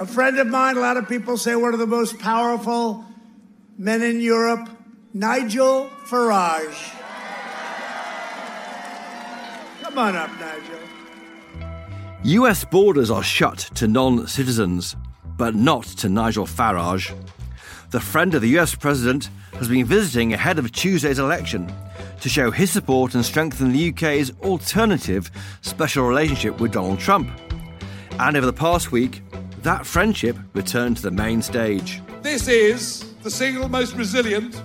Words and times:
A 0.00 0.06
friend 0.06 0.38
of 0.38 0.46
mine, 0.46 0.76
a 0.76 0.80
lot 0.80 0.96
of 0.96 1.08
people 1.08 1.36
say 1.36 1.56
one 1.56 1.72
of 1.72 1.80
the 1.80 1.86
most 1.86 2.18
powerful 2.18 3.04
men 3.76 4.02
in 4.02 4.20
Europe, 4.20 4.68
Nigel 5.12 5.90
Farage. 6.06 6.94
Come 9.82 9.98
on 9.98 10.14
up, 10.14 10.30
Nigel. 10.38 10.78
US 12.22 12.64
borders 12.64 13.10
are 13.10 13.22
shut 13.22 13.58
to 13.74 13.88
non 13.88 14.26
citizens, 14.26 14.94
but 15.36 15.54
not 15.54 15.84
to 15.84 16.08
Nigel 16.08 16.46
Farage. 16.46 17.12
The 17.90 18.00
friend 18.00 18.34
of 18.34 18.42
the 18.42 18.58
US 18.58 18.74
president 18.74 19.30
has 19.54 19.68
been 19.68 19.84
visiting 19.84 20.32
ahead 20.32 20.58
of 20.58 20.70
Tuesday's 20.70 21.18
election 21.18 21.72
to 22.20 22.28
show 22.28 22.50
his 22.50 22.70
support 22.70 23.14
and 23.14 23.24
strengthen 23.24 23.72
the 23.72 23.90
UK's 23.90 24.32
alternative 24.42 25.30
special 25.60 26.06
relationship 26.06 26.60
with 26.60 26.72
Donald 26.72 26.98
Trump. 26.98 27.30
And 28.18 28.36
over 28.36 28.46
the 28.46 28.52
past 28.52 28.90
week, 28.92 29.22
that 29.62 29.86
friendship 29.86 30.36
returned 30.54 30.96
to 30.96 31.02
the 31.02 31.10
main 31.10 31.42
stage. 31.42 32.00
This 32.22 32.48
is 32.48 33.12
the 33.22 33.30
single 33.30 33.68
most 33.68 33.94
resilient 33.94 34.60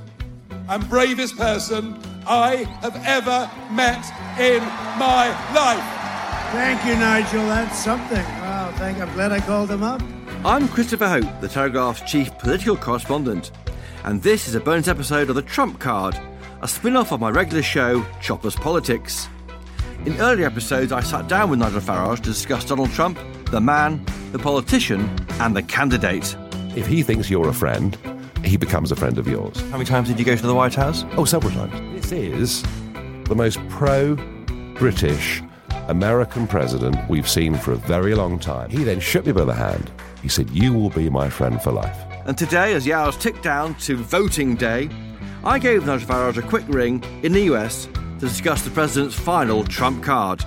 and 0.69 0.87
bravest 0.89 1.37
person 1.37 1.99
I 2.25 2.67
have 2.81 2.95
ever 3.05 3.49
met 3.71 4.03
in 4.39 4.63
my 4.97 5.27
life. 5.53 6.03
Thank 6.53 6.85
you, 6.85 6.95
Nigel. 6.95 7.45
That's 7.47 7.77
something. 7.77 8.23
Wow, 8.23 8.71
thank 8.77 8.99
I'm 8.99 9.11
glad 9.13 9.31
I 9.31 9.39
called 9.39 9.71
him 9.71 9.83
up. 9.83 10.01
I'm 10.45 10.67
Christopher 10.67 11.07
Hope, 11.07 11.41
the 11.41 11.47
Telegraph's 11.47 12.01
chief 12.01 12.37
political 12.37 12.75
correspondent, 12.75 13.51
and 14.03 14.21
this 14.21 14.47
is 14.47 14.55
a 14.55 14.59
bonus 14.59 14.87
episode 14.87 15.29
of 15.29 15.35
the 15.35 15.41
Trump 15.41 15.79
Card, 15.79 16.19
a 16.63 16.67
spin 16.67 16.95
off 16.95 17.11
of 17.11 17.19
my 17.19 17.29
regular 17.29 17.61
show, 17.61 18.05
Chopper's 18.21 18.55
Politics. 18.55 19.27
In 20.05 20.15
earlier 20.21 20.45
episodes, 20.45 20.93
I 20.93 21.01
sat 21.01 21.27
down 21.27 21.49
with 21.49 21.59
Nigel 21.59 21.81
Farage 21.81 22.19
to 22.19 22.29
discuss 22.29 22.63
Donald 22.63 22.89
Trump, 22.91 23.19
the 23.51 23.59
man, 23.59 24.05
the 24.31 24.39
politician, 24.39 25.13
and 25.41 25.57
the 25.57 25.61
candidate. 25.61 26.37
If 26.73 26.87
he 26.87 27.03
thinks 27.03 27.29
you're 27.29 27.49
a 27.49 27.53
friend, 27.53 27.97
he 28.45 28.55
becomes 28.55 28.93
a 28.93 28.95
friend 28.95 29.17
of 29.17 29.27
yours. 29.27 29.59
How 29.63 29.71
many 29.71 29.83
times 29.83 30.07
did 30.07 30.17
you 30.17 30.23
go 30.23 30.37
to 30.37 30.47
the 30.47 30.55
White 30.55 30.73
House? 30.73 31.03
Oh, 31.17 31.25
several 31.25 31.51
times. 31.51 32.01
This 32.01 32.13
is 32.13 32.63
the 33.25 33.35
most 33.35 33.59
pro 33.67 34.15
British 34.75 35.43
American 35.89 36.47
president 36.47 36.95
we've 37.09 37.27
seen 37.27 37.55
for 37.55 37.73
a 37.73 37.77
very 37.77 38.15
long 38.15 38.39
time. 38.39 38.69
He 38.69 38.85
then 38.85 39.01
shook 39.01 39.25
me 39.25 39.33
by 39.33 39.43
the 39.43 39.53
hand. 39.53 39.91
He 40.21 40.29
said, 40.29 40.49
You 40.51 40.71
will 40.71 40.91
be 40.91 41.09
my 41.09 41.29
friend 41.29 41.61
for 41.61 41.73
life. 41.73 41.97
And 42.25 42.37
today, 42.37 42.73
as 42.73 42.85
the 42.85 42.93
hours 42.93 43.17
tick 43.17 43.41
down 43.41 43.75
to 43.79 43.97
voting 43.97 44.55
day, 44.55 44.89
I 45.45 45.59
gave 45.59 45.85
Nigel 45.85 46.07
Farage 46.07 46.37
a 46.37 46.41
quick 46.41 46.63
ring 46.69 47.03
in 47.21 47.33
the 47.33 47.41
US 47.53 47.87
to 47.87 48.19
discuss 48.19 48.61
the 48.61 48.69
president's 48.69 49.13
final 49.13 49.65
Trump 49.65 50.01
card. 50.01 50.41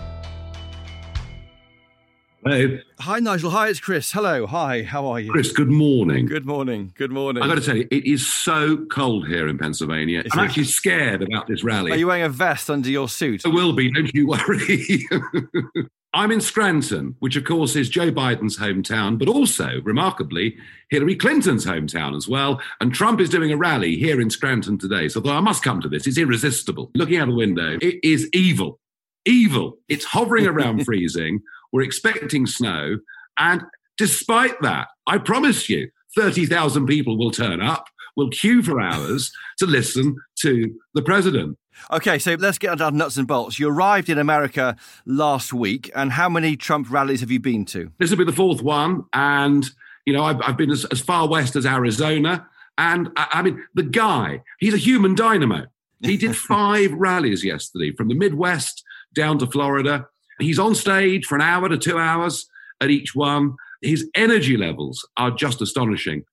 Hello. 2.42 2.78
Hi, 3.00 3.18
Nigel. 3.18 3.50
Hi, 3.50 3.68
it's 3.68 3.78
Chris. 3.80 4.10
Hello. 4.12 4.46
Hi, 4.46 4.84
how 4.84 5.06
are 5.08 5.20
you? 5.20 5.30
Chris, 5.32 5.52
good 5.52 5.70
morning. 5.70 6.24
Good 6.24 6.46
morning. 6.46 6.94
Good 6.96 7.10
morning. 7.10 7.42
I've 7.42 7.48
got 7.50 7.56
to 7.56 7.60
tell 7.60 7.76
you, 7.76 7.86
it 7.90 8.06
is 8.06 8.26
so 8.26 8.86
cold 8.86 9.26
here 9.26 9.48
in 9.48 9.58
Pennsylvania. 9.58 10.22
Is 10.24 10.32
I'm 10.32 10.44
it? 10.44 10.48
actually 10.48 10.64
scared 10.64 11.22
about 11.22 11.46
this 11.46 11.62
rally. 11.62 11.92
Are 11.92 11.96
you 11.96 12.06
wearing 12.06 12.22
a 12.22 12.30
vest 12.30 12.70
under 12.70 12.88
your 12.88 13.08
suit? 13.08 13.42
I 13.44 13.50
will 13.50 13.74
be, 13.74 13.90
don't 13.90 14.14
you 14.14 14.28
worry. 14.28 15.04
I'm 16.16 16.32
in 16.32 16.40
Scranton, 16.40 17.14
which 17.18 17.36
of 17.36 17.44
course 17.44 17.76
is 17.76 17.90
Joe 17.90 18.10
Biden's 18.10 18.56
hometown, 18.56 19.18
but 19.18 19.28
also, 19.28 19.82
remarkably, 19.84 20.56
Hillary 20.88 21.14
Clinton's 21.14 21.66
hometown 21.66 22.16
as 22.16 22.26
well. 22.26 22.58
And 22.80 22.94
Trump 22.94 23.20
is 23.20 23.28
doing 23.28 23.52
a 23.52 23.56
rally 23.58 23.96
here 23.96 24.18
in 24.18 24.30
Scranton 24.30 24.78
today. 24.78 25.08
So 25.08 25.20
I 25.20 25.24
thought 25.24 25.36
I 25.36 25.40
must 25.40 25.62
come 25.62 25.82
to 25.82 25.90
this. 25.90 26.06
It's 26.06 26.16
irresistible. 26.16 26.90
Looking 26.94 27.18
out 27.18 27.28
the 27.28 27.34
window, 27.34 27.76
it 27.82 28.00
is 28.02 28.30
evil. 28.32 28.80
Evil. 29.26 29.76
It's 29.90 30.06
hovering 30.06 30.46
around 30.46 30.84
freezing. 30.86 31.42
We're 31.70 31.82
expecting 31.82 32.46
snow. 32.46 32.96
And 33.38 33.64
despite 33.98 34.58
that, 34.62 34.88
I 35.06 35.18
promise 35.18 35.68
you, 35.68 35.90
30,000 36.16 36.86
people 36.86 37.18
will 37.18 37.30
turn 37.30 37.60
up, 37.60 37.88
will 38.16 38.30
queue 38.30 38.62
for 38.62 38.80
hours 38.80 39.30
to 39.58 39.66
listen 39.66 40.16
to 40.36 40.74
the 40.94 41.02
president. 41.02 41.58
Okay, 41.90 42.18
so 42.18 42.34
let's 42.34 42.58
get 42.58 42.78
down 42.78 42.92
to 42.92 42.96
nuts 42.96 43.16
and 43.16 43.28
bolts. 43.28 43.58
You 43.58 43.68
arrived 43.68 44.08
in 44.08 44.18
America 44.18 44.76
last 45.04 45.52
week, 45.52 45.90
and 45.94 46.12
how 46.12 46.28
many 46.28 46.56
Trump 46.56 46.90
rallies 46.90 47.20
have 47.20 47.30
you 47.30 47.40
been 47.40 47.64
to? 47.66 47.90
This 47.98 48.10
will 48.10 48.18
be 48.18 48.24
the 48.24 48.32
fourth 48.32 48.62
one. 48.62 49.04
And, 49.12 49.66
you 50.04 50.12
know, 50.12 50.24
I've, 50.24 50.40
I've 50.42 50.56
been 50.56 50.70
as, 50.70 50.84
as 50.86 51.00
far 51.00 51.28
west 51.28 51.56
as 51.56 51.66
Arizona. 51.66 52.46
And 52.78 53.10
I, 53.16 53.28
I 53.32 53.42
mean, 53.42 53.64
the 53.74 53.82
guy, 53.82 54.42
he's 54.58 54.74
a 54.74 54.78
human 54.78 55.14
dynamo. 55.14 55.66
He 56.00 56.16
did 56.16 56.36
five 56.36 56.92
rallies 56.92 57.44
yesterday 57.44 57.92
from 57.92 58.08
the 58.08 58.14
Midwest 58.14 58.82
down 59.14 59.38
to 59.38 59.46
Florida. 59.46 60.06
He's 60.38 60.58
on 60.58 60.74
stage 60.74 61.24
for 61.24 61.34
an 61.36 61.40
hour 61.40 61.68
to 61.68 61.78
two 61.78 61.98
hours 61.98 62.46
at 62.80 62.90
each 62.90 63.14
one. 63.14 63.54
His 63.82 64.08
energy 64.14 64.56
levels 64.56 65.06
are 65.16 65.30
just 65.30 65.62
astonishing. 65.62 66.24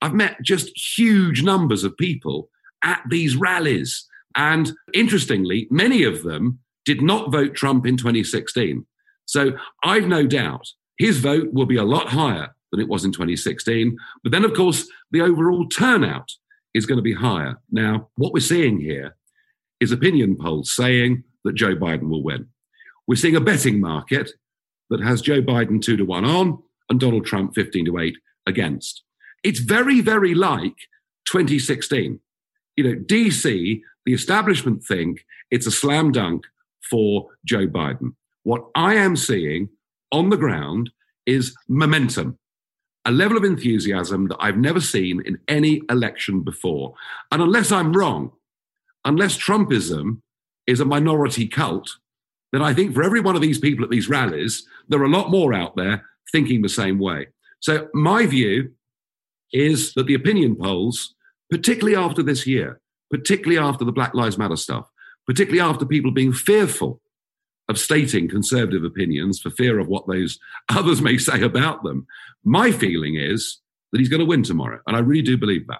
I've 0.00 0.14
met 0.14 0.42
just 0.42 0.70
huge 0.98 1.42
numbers 1.42 1.84
of 1.84 1.96
people 1.96 2.48
at 2.82 3.02
these 3.08 3.36
rallies. 3.36 4.06
And 4.36 4.72
interestingly, 4.92 5.68
many 5.70 6.04
of 6.04 6.22
them 6.22 6.60
did 6.84 7.02
not 7.02 7.32
vote 7.32 7.54
Trump 7.54 7.86
in 7.86 7.96
2016. 7.96 8.86
So 9.26 9.52
I've 9.82 10.06
no 10.06 10.26
doubt 10.26 10.66
his 10.98 11.18
vote 11.18 11.52
will 11.52 11.66
be 11.66 11.76
a 11.76 11.84
lot 11.84 12.08
higher 12.08 12.54
than 12.70 12.80
it 12.80 12.88
was 12.88 13.04
in 13.04 13.12
2016. 13.12 13.96
But 14.22 14.32
then, 14.32 14.44
of 14.44 14.54
course, 14.54 14.88
the 15.10 15.20
overall 15.20 15.68
turnout 15.68 16.28
is 16.74 16.86
going 16.86 16.98
to 16.98 17.02
be 17.02 17.14
higher. 17.14 17.60
Now, 17.70 18.08
what 18.16 18.32
we're 18.32 18.40
seeing 18.40 18.80
here 18.80 19.16
is 19.80 19.92
opinion 19.92 20.36
polls 20.36 20.74
saying 20.74 21.24
that 21.44 21.54
Joe 21.54 21.76
Biden 21.76 22.08
will 22.08 22.22
win. 22.22 22.48
We're 23.06 23.16
seeing 23.16 23.36
a 23.36 23.40
betting 23.40 23.80
market 23.80 24.30
that 24.90 25.00
has 25.00 25.22
Joe 25.22 25.42
Biden 25.42 25.80
two 25.80 25.96
to 25.96 26.04
one 26.04 26.24
on 26.24 26.62
and 26.90 27.00
Donald 27.00 27.26
Trump 27.26 27.54
15 27.54 27.86
to 27.86 27.98
eight 27.98 28.16
against. 28.46 29.02
It's 29.42 29.60
very, 29.60 30.00
very 30.00 30.34
like 30.34 30.76
2016. 31.26 32.20
You 32.76 32.84
know, 32.84 33.00
DC, 33.00 33.80
the 34.06 34.14
establishment 34.14 34.84
think 34.84 35.24
it's 35.50 35.66
a 35.66 35.70
slam 35.70 36.12
dunk 36.12 36.44
for 36.90 37.28
Joe 37.44 37.66
Biden. 37.66 38.14
What 38.42 38.66
I 38.74 38.94
am 38.94 39.16
seeing 39.16 39.70
on 40.12 40.30
the 40.30 40.36
ground 40.36 40.90
is 41.26 41.54
momentum, 41.68 42.38
a 43.04 43.10
level 43.10 43.36
of 43.36 43.44
enthusiasm 43.44 44.28
that 44.28 44.36
I've 44.38 44.58
never 44.58 44.80
seen 44.80 45.22
in 45.24 45.38
any 45.48 45.82
election 45.90 46.42
before. 46.42 46.94
And 47.32 47.42
unless 47.42 47.72
I'm 47.72 47.92
wrong, 47.92 48.32
unless 49.04 49.38
Trumpism 49.38 50.20
is 50.66 50.80
a 50.80 50.84
minority 50.84 51.46
cult, 51.46 51.90
then 52.52 52.62
I 52.62 52.72
think 52.74 52.94
for 52.94 53.02
every 53.02 53.20
one 53.20 53.34
of 53.34 53.42
these 53.42 53.58
people 53.58 53.84
at 53.84 53.90
these 53.90 54.08
rallies, 54.08 54.66
there 54.88 55.00
are 55.00 55.04
a 55.04 55.08
lot 55.08 55.30
more 55.30 55.52
out 55.52 55.76
there 55.76 56.04
thinking 56.30 56.62
the 56.62 56.68
same 56.68 56.98
way. 56.98 57.28
So 57.60 57.88
my 57.94 58.26
view 58.26 58.72
is 59.52 59.94
that 59.94 60.06
the 60.06 60.14
opinion 60.14 60.56
polls, 60.56 61.14
particularly 61.50 61.96
after 61.96 62.22
this 62.22 62.46
year, 62.46 62.80
particularly 63.14 63.56
after 63.56 63.84
the 63.84 63.92
Black 63.92 64.12
Lives 64.12 64.36
Matter 64.36 64.56
stuff, 64.56 64.90
particularly 65.24 65.60
after 65.60 65.86
people 65.86 66.10
being 66.10 66.32
fearful 66.32 67.00
of 67.68 67.78
stating 67.78 68.28
conservative 68.28 68.82
opinions 68.82 69.40
for 69.40 69.50
fear 69.50 69.78
of 69.78 69.86
what 69.86 70.08
those 70.08 70.36
others 70.68 71.00
may 71.00 71.16
say 71.16 71.40
about 71.42 71.84
them. 71.84 72.08
My 72.42 72.72
feeling 72.72 73.14
is 73.14 73.60
that 73.92 74.00
he's 74.00 74.08
going 74.08 74.18
to 74.18 74.26
win 74.26 74.42
tomorrow. 74.42 74.80
And 74.88 74.96
I 74.96 74.98
really 74.98 75.22
do 75.22 75.38
believe 75.38 75.68
that. 75.68 75.78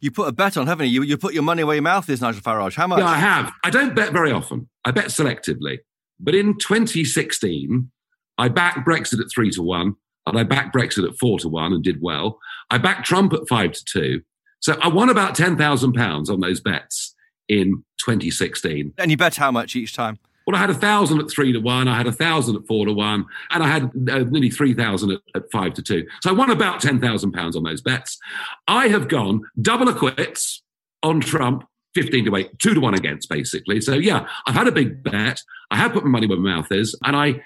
You 0.00 0.10
put 0.10 0.28
a 0.28 0.32
bet 0.32 0.56
on, 0.56 0.66
haven't 0.66 0.86
you? 0.86 1.02
You, 1.02 1.10
you 1.10 1.18
put 1.18 1.34
your 1.34 1.42
money 1.42 1.64
where 1.64 1.74
your 1.76 1.82
mouth 1.82 2.08
is, 2.08 2.22
Nigel 2.22 2.40
Farage. 2.40 2.74
How 2.74 2.86
much? 2.86 3.00
Yeah, 3.00 3.06
I 3.08 3.16
have. 3.16 3.52
I 3.62 3.68
don't 3.68 3.94
bet 3.94 4.12
very 4.12 4.32
often. 4.32 4.70
I 4.86 4.90
bet 4.90 5.06
selectively. 5.06 5.80
But 6.18 6.34
in 6.34 6.56
2016, 6.58 7.90
I 8.38 8.48
backed 8.48 8.86
Brexit 8.86 9.20
at 9.20 9.30
three 9.32 9.50
to 9.50 9.62
one, 9.62 9.96
and 10.26 10.38
I 10.38 10.44
backed 10.44 10.74
Brexit 10.74 11.06
at 11.08 11.18
four 11.18 11.38
to 11.40 11.48
one 11.48 11.72
and 11.74 11.82
did 11.82 12.00
well. 12.00 12.38
I 12.70 12.78
backed 12.78 13.06
Trump 13.06 13.32
at 13.34 13.48
five 13.48 13.72
to 13.72 13.84
two. 13.84 14.22
So 14.60 14.76
I 14.80 14.88
won 14.88 15.08
about 15.08 15.34
£10,000 15.36 16.30
on 16.30 16.40
those 16.40 16.60
bets 16.60 17.14
in 17.48 17.84
2016. 18.04 18.94
And 18.98 19.10
you 19.10 19.16
bet 19.16 19.36
how 19.36 19.50
much 19.50 19.74
each 19.74 19.94
time? 19.94 20.18
Well, 20.46 20.56
I 20.56 20.60
had 20.60 20.70
a 20.70 20.74
thousand 20.74 21.20
at 21.20 21.30
three 21.30 21.52
to 21.52 21.60
one, 21.60 21.86
I 21.86 21.96
had 21.96 22.06
a 22.06 22.12
thousand 22.12 22.56
at 22.56 22.66
four 22.66 22.86
to 22.86 22.92
one, 22.92 23.26
and 23.50 23.62
I 23.62 23.68
had 23.68 23.84
uh, 23.84 24.24
nearly 24.24 24.50
three 24.50 24.74
thousand 24.74 25.12
at, 25.12 25.20
at, 25.36 25.50
five 25.52 25.74
to 25.74 25.82
two. 25.82 26.06
So 26.22 26.30
I 26.30 26.32
won 26.32 26.50
about 26.50 26.80
ten 26.80 27.00
thousand 27.00 27.32
pounds 27.32 27.54
on 27.54 27.62
those 27.62 27.80
bets. 27.80 28.18
I 28.66 28.88
have 28.88 29.06
gone 29.06 29.42
double 29.60 29.88
acquits 29.88 30.62
on 31.04 31.20
Trump, 31.20 31.68
fifteen 31.94 32.24
to 32.24 32.34
eight, 32.34 32.58
two 32.58 32.74
to 32.74 32.80
one 32.80 32.94
against, 32.94 33.28
basically. 33.28 33.80
So 33.80 33.94
yeah, 33.94 34.26
I've 34.46 34.54
had 34.54 34.66
a 34.66 34.72
big 34.72 35.04
bet. 35.04 35.40
I 35.70 35.76
have 35.76 35.92
put 35.92 36.04
my 36.04 36.10
money 36.10 36.26
where 36.26 36.38
my 36.38 36.56
mouth 36.56 36.72
is, 36.72 36.98
and 37.04 37.14
I, 37.14 37.42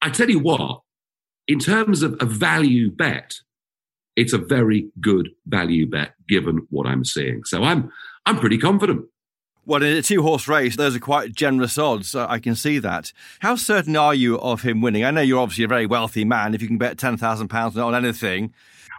I 0.00 0.08
tell 0.08 0.30
you 0.30 0.38
what, 0.38 0.80
in 1.48 1.58
terms 1.58 2.02
of 2.02 2.16
a 2.20 2.24
value 2.24 2.90
bet, 2.90 3.34
it's 4.16 4.32
a 4.32 4.38
very 4.38 4.88
good 5.00 5.30
value 5.46 5.86
bet 5.86 6.14
given 6.28 6.66
what 6.70 6.86
I'm 6.86 7.04
seeing. 7.04 7.44
So 7.44 7.62
I'm, 7.62 7.90
I'm 8.26 8.38
pretty 8.38 8.58
confident. 8.58 9.06
Well, 9.64 9.82
in 9.82 9.96
a 9.96 10.02
two 10.02 10.22
horse 10.22 10.48
race, 10.48 10.76
those 10.76 10.96
are 10.96 11.00
quite 11.00 11.32
generous 11.32 11.78
odds. 11.78 12.16
I 12.16 12.40
can 12.40 12.56
see 12.56 12.80
that. 12.80 13.12
How 13.40 13.54
certain 13.54 13.96
are 13.96 14.14
you 14.14 14.40
of 14.40 14.62
him 14.62 14.80
winning? 14.80 15.04
I 15.04 15.12
know 15.12 15.20
you're 15.20 15.38
obviously 15.38 15.64
a 15.64 15.68
very 15.68 15.86
wealthy 15.86 16.24
man. 16.24 16.52
If 16.52 16.62
you 16.62 16.68
can 16.68 16.78
bet 16.78 16.96
£10,000 16.96 17.84
on 17.84 17.94
anything. 17.94 18.52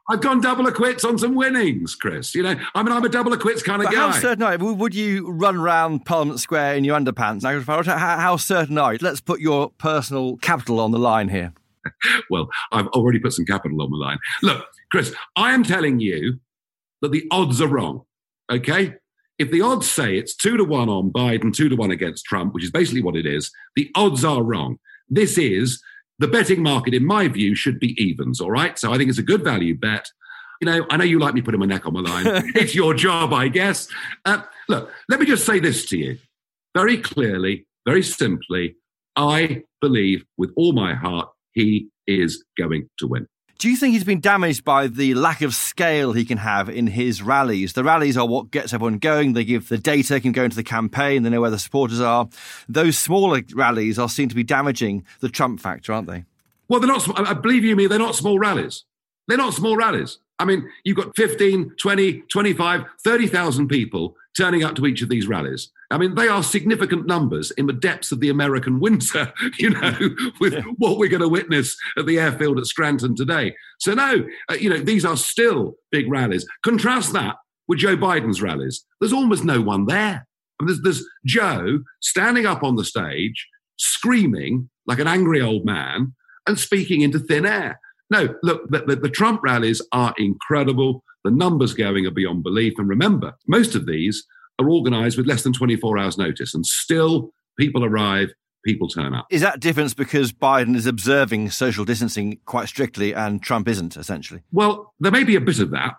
I've 0.09 0.21
gone 0.21 0.41
double 0.41 0.67
acquits 0.67 1.05
on 1.05 1.17
some 1.17 1.35
winnings, 1.35 1.95
Chris. 1.95 2.35
You 2.35 2.43
know, 2.43 2.55
I 2.75 2.83
mean, 2.83 2.91
I'm 2.91 3.03
a 3.03 3.09
double 3.09 3.31
acquits 3.33 3.63
kind 3.63 3.81
of 3.81 3.87
but 3.87 3.95
guy. 3.95 4.11
How 4.11 4.11
certain 4.11 4.43
are 4.43 4.55
you? 4.55 4.73
Would 4.73 4.95
you 4.95 5.31
run 5.31 5.57
around 5.57 6.05
Parliament 6.05 6.39
Square 6.39 6.75
in 6.75 6.83
your 6.83 6.99
underpants? 6.99 7.43
How, 7.43 8.17
how 8.17 8.37
certain 8.37 8.77
are 8.77 8.93
you? 8.93 8.99
Let's 9.01 9.21
put 9.21 9.39
your 9.39 9.69
personal 9.77 10.37
capital 10.37 10.79
on 10.81 10.91
the 10.91 10.99
line 10.99 11.29
here. 11.29 11.53
well, 12.29 12.49
I've 12.71 12.87
already 12.87 13.19
put 13.19 13.33
some 13.33 13.45
capital 13.45 13.81
on 13.81 13.91
the 13.91 13.97
line. 13.97 14.17
Look, 14.41 14.65
Chris, 14.93 15.13
I 15.35 15.53
am 15.53 15.63
telling 15.63 15.99
you 15.99 16.39
that 17.01 17.11
the 17.11 17.27
odds 17.31 17.59
are 17.59 17.67
wrong. 17.67 18.03
Okay? 18.49 18.95
if 19.39 19.51
the 19.51 19.61
odds 19.61 19.89
say 19.89 20.17
it's 20.17 20.35
two 20.35 20.57
to 20.57 20.63
one 20.63 20.89
on 20.89 21.11
Biden, 21.11 21.53
two 21.53 21.69
to 21.69 21.75
one 21.75 21.91
against 21.91 22.25
Trump, 22.25 22.53
which 22.53 22.63
is 22.63 22.71
basically 22.71 23.01
what 23.01 23.15
it 23.15 23.25
is, 23.25 23.51
the 23.75 23.89
odds 23.95 24.23
are 24.23 24.43
wrong. 24.43 24.77
This 25.09 25.37
is 25.37 25.81
the 26.19 26.27
betting 26.27 26.61
market, 26.61 26.93
in 26.93 27.05
my 27.05 27.27
view, 27.27 27.55
should 27.55 27.79
be 27.79 28.01
evens. 28.01 28.39
All 28.39 28.51
right. 28.51 28.77
So 28.77 28.93
I 28.93 28.97
think 28.97 29.09
it's 29.09 29.19
a 29.19 29.23
good 29.23 29.43
value 29.43 29.75
bet. 29.75 30.07
You 30.61 30.67
know, 30.67 30.85
I 30.89 30.97
know 30.97 31.03
you 31.03 31.19
like 31.19 31.33
me 31.33 31.41
putting 31.41 31.59
my 31.59 31.65
neck 31.65 31.85
on 31.85 31.93
the 31.93 32.01
line. 32.01 32.25
it's 32.55 32.75
your 32.75 32.93
job, 32.93 33.33
I 33.33 33.47
guess. 33.47 33.87
Uh, 34.23 34.43
look, 34.69 34.91
let 35.09 35.19
me 35.19 35.25
just 35.25 35.45
say 35.45 35.59
this 35.59 35.85
to 35.87 35.97
you 35.97 36.17
very 36.75 36.97
clearly, 36.97 37.65
very 37.85 38.03
simply. 38.03 38.75
I 39.15 39.63
believe 39.81 40.25
with 40.37 40.51
all 40.55 40.73
my 40.73 40.93
heart 40.93 41.29
he 41.51 41.89
is 42.07 42.43
going 42.57 42.89
to 42.99 43.07
win. 43.07 43.27
Do 43.59 43.69
you 43.69 43.77
think 43.77 43.93
he's 43.93 44.03
been 44.03 44.19
damaged 44.19 44.65
by 44.65 44.87
the 44.87 45.13
lack 45.13 45.41
of 45.41 45.53
scale 45.53 46.11
he 46.11 46.25
can 46.25 46.39
have 46.39 46.69
in 46.69 46.87
his 46.87 47.21
rallies? 47.21 47.73
The 47.73 47.83
rallies 47.83 48.17
are 48.17 48.27
what 48.27 48.51
gets 48.51 48.73
everyone 48.73 48.97
going. 48.97 49.33
They 49.33 49.45
give 49.45 49.69
the 49.69 49.77
data, 49.77 50.19
can 50.19 50.33
go 50.33 50.43
into 50.43 50.55
the 50.55 50.63
campaign, 50.63 51.23
they 51.23 51.29
know 51.29 51.41
where 51.41 51.49
the 51.49 51.59
supporters 51.59 52.01
are. 52.01 52.27
Those 52.67 52.97
smaller 52.97 53.41
rallies 53.53 53.97
are 53.97 54.09
seen 54.09 54.27
to 54.29 54.35
be 54.35 54.43
damaging 54.43 55.05
the 55.21 55.29
Trump 55.29 55.59
factor, 55.61 55.93
aren't 55.93 56.07
they? 56.07 56.25
Well, 56.67 56.79
they're 56.79 56.89
not, 56.89 57.07
I 57.17 57.23
uh, 57.23 57.31
uh, 57.31 57.33
believe 57.35 57.63
you 57.63 57.75
me, 57.75 57.87
they're 57.87 57.99
not 57.99 58.15
small 58.15 58.39
rallies. 58.39 58.83
They're 59.27 59.37
not 59.37 59.53
small 59.53 59.77
rallies. 59.77 60.17
I 60.39 60.45
mean, 60.45 60.69
you've 60.83 60.97
got 60.97 61.15
15, 61.15 61.75
20, 61.79 62.21
25, 62.21 62.83
30,000 63.03 63.67
people 63.67 64.15
turning 64.37 64.63
up 64.63 64.75
to 64.75 64.85
each 64.85 65.01
of 65.01 65.09
these 65.09 65.27
rallies. 65.27 65.71
I 65.91 65.97
mean, 65.97 66.15
they 66.15 66.27
are 66.27 66.41
significant 66.41 67.05
numbers 67.05 67.51
in 67.51 67.67
the 67.67 67.73
depths 67.73 68.11
of 68.11 68.19
the 68.19 68.29
American 68.29 68.79
winter, 68.79 69.31
you 69.57 69.69
know, 69.69 69.97
with 70.39 70.53
yeah. 70.53 70.61
what 70.77 70.97
we're 70.97 71.09
going 71.09 71.21
to 71.21 71.29
witness 71.29 71.75
at 71.97 72.05
the 72.05 72.19
airfield 72.19 72.57
at 72.57 72.65
Scranton 72.65 73.15
today. 73.15 73.55
So, 73.79 73.93
no, 73.93 74.25
uh, 74.49 74.55
you 74.55 74.69
know, 74.69 74.79
these 74.79 75.05
are 75.05 75.17
still 75.17 75.75
big 75.91 76.09
rallies. 76.09 76.45
Contrast 76.63 77.13
that 77.13 77.35
with 77.67 77.79
Joe 77.79 77.95
Biden's 77.95 78.41
rallies. 78.41 78.85
There's 78.99 79.13
almost 79.13 79.43
no 79.43 79.61
one 79.61 79.85
there. 79.85 80.27
I 80.59 80.63
mean, 80.63 80.67
there's, 80.67 80.81
there's 80.81 81.07
Joe 81.25 81.79
standing 82.01 82.45
up 82.45 82.63
on 82.63 82.75
the 82.75 82.85
stage, 82.85 83.47
screaming 83.77 84.69
like 84.85 84.99
an 84.99 85.07
angry 85.07 85.41
old 85.41 85.65
man 85.65 86.13
and 86.47 86.59
speaking 86.59 87.01
into 87.01 87.19
thin 87.19 87.45
air. 87.45 87.79
No, 88.09 88.35
look, 88.43 88.69
the, 88.69 88.83
the, 88.85 88.95
the 88.97 89.09
Trump 89.09 89.41
rallies 89.43 89.81
are 89.91 90.13
incredible. 90.17 91.03
The 91.23 91.31
numbers 91.31 91.73
going 91.73 92.05
are 92.05 92.11
beyond 92.11 92.43
belief. 92.43 92.73
And 92.77 92.87
remember, 92.87 93.33
most 93.47 93.75
of 93.75 93.85
these 93.85 94.25
are 94.59 94.69
organized 94.69 95.17
with 95.17 95.27
less 95.27 95.43
than 95.43 95.53
24 95.53 95.97
hours' 95.97 96.17
notice, 96.17 96.53
and 96.53 96.65
still 96.65 97.31
people 97.57 97.83
arrive, 97.83 98.33
people 98.65 98.87
turn 98.87 99.13
up. 99.13 99.25
Is 99.29 99.41
that 99.41 99.59
difference 99.59 99.93
because 99.93 100.31
Biden 100.31 100.75
is 100.75 100.85
observing 100.85 101.49
social 101.49 101.85
distancing 101.85 102.39
quite 102.45 102.67
strictly 102.67 103.13
and 103.13 103.41
Trump 103.41 103.67
isn't, 103.67 103.97
essentially? 103.97 104.41
Well, 104.51 104.93
there 104.99 105.11
may 105.11 105.23
be 105.23 105.35
a 105.35 105.41
bit 105.41 105.59
of 105.59 105.71
that, 105.71 105.95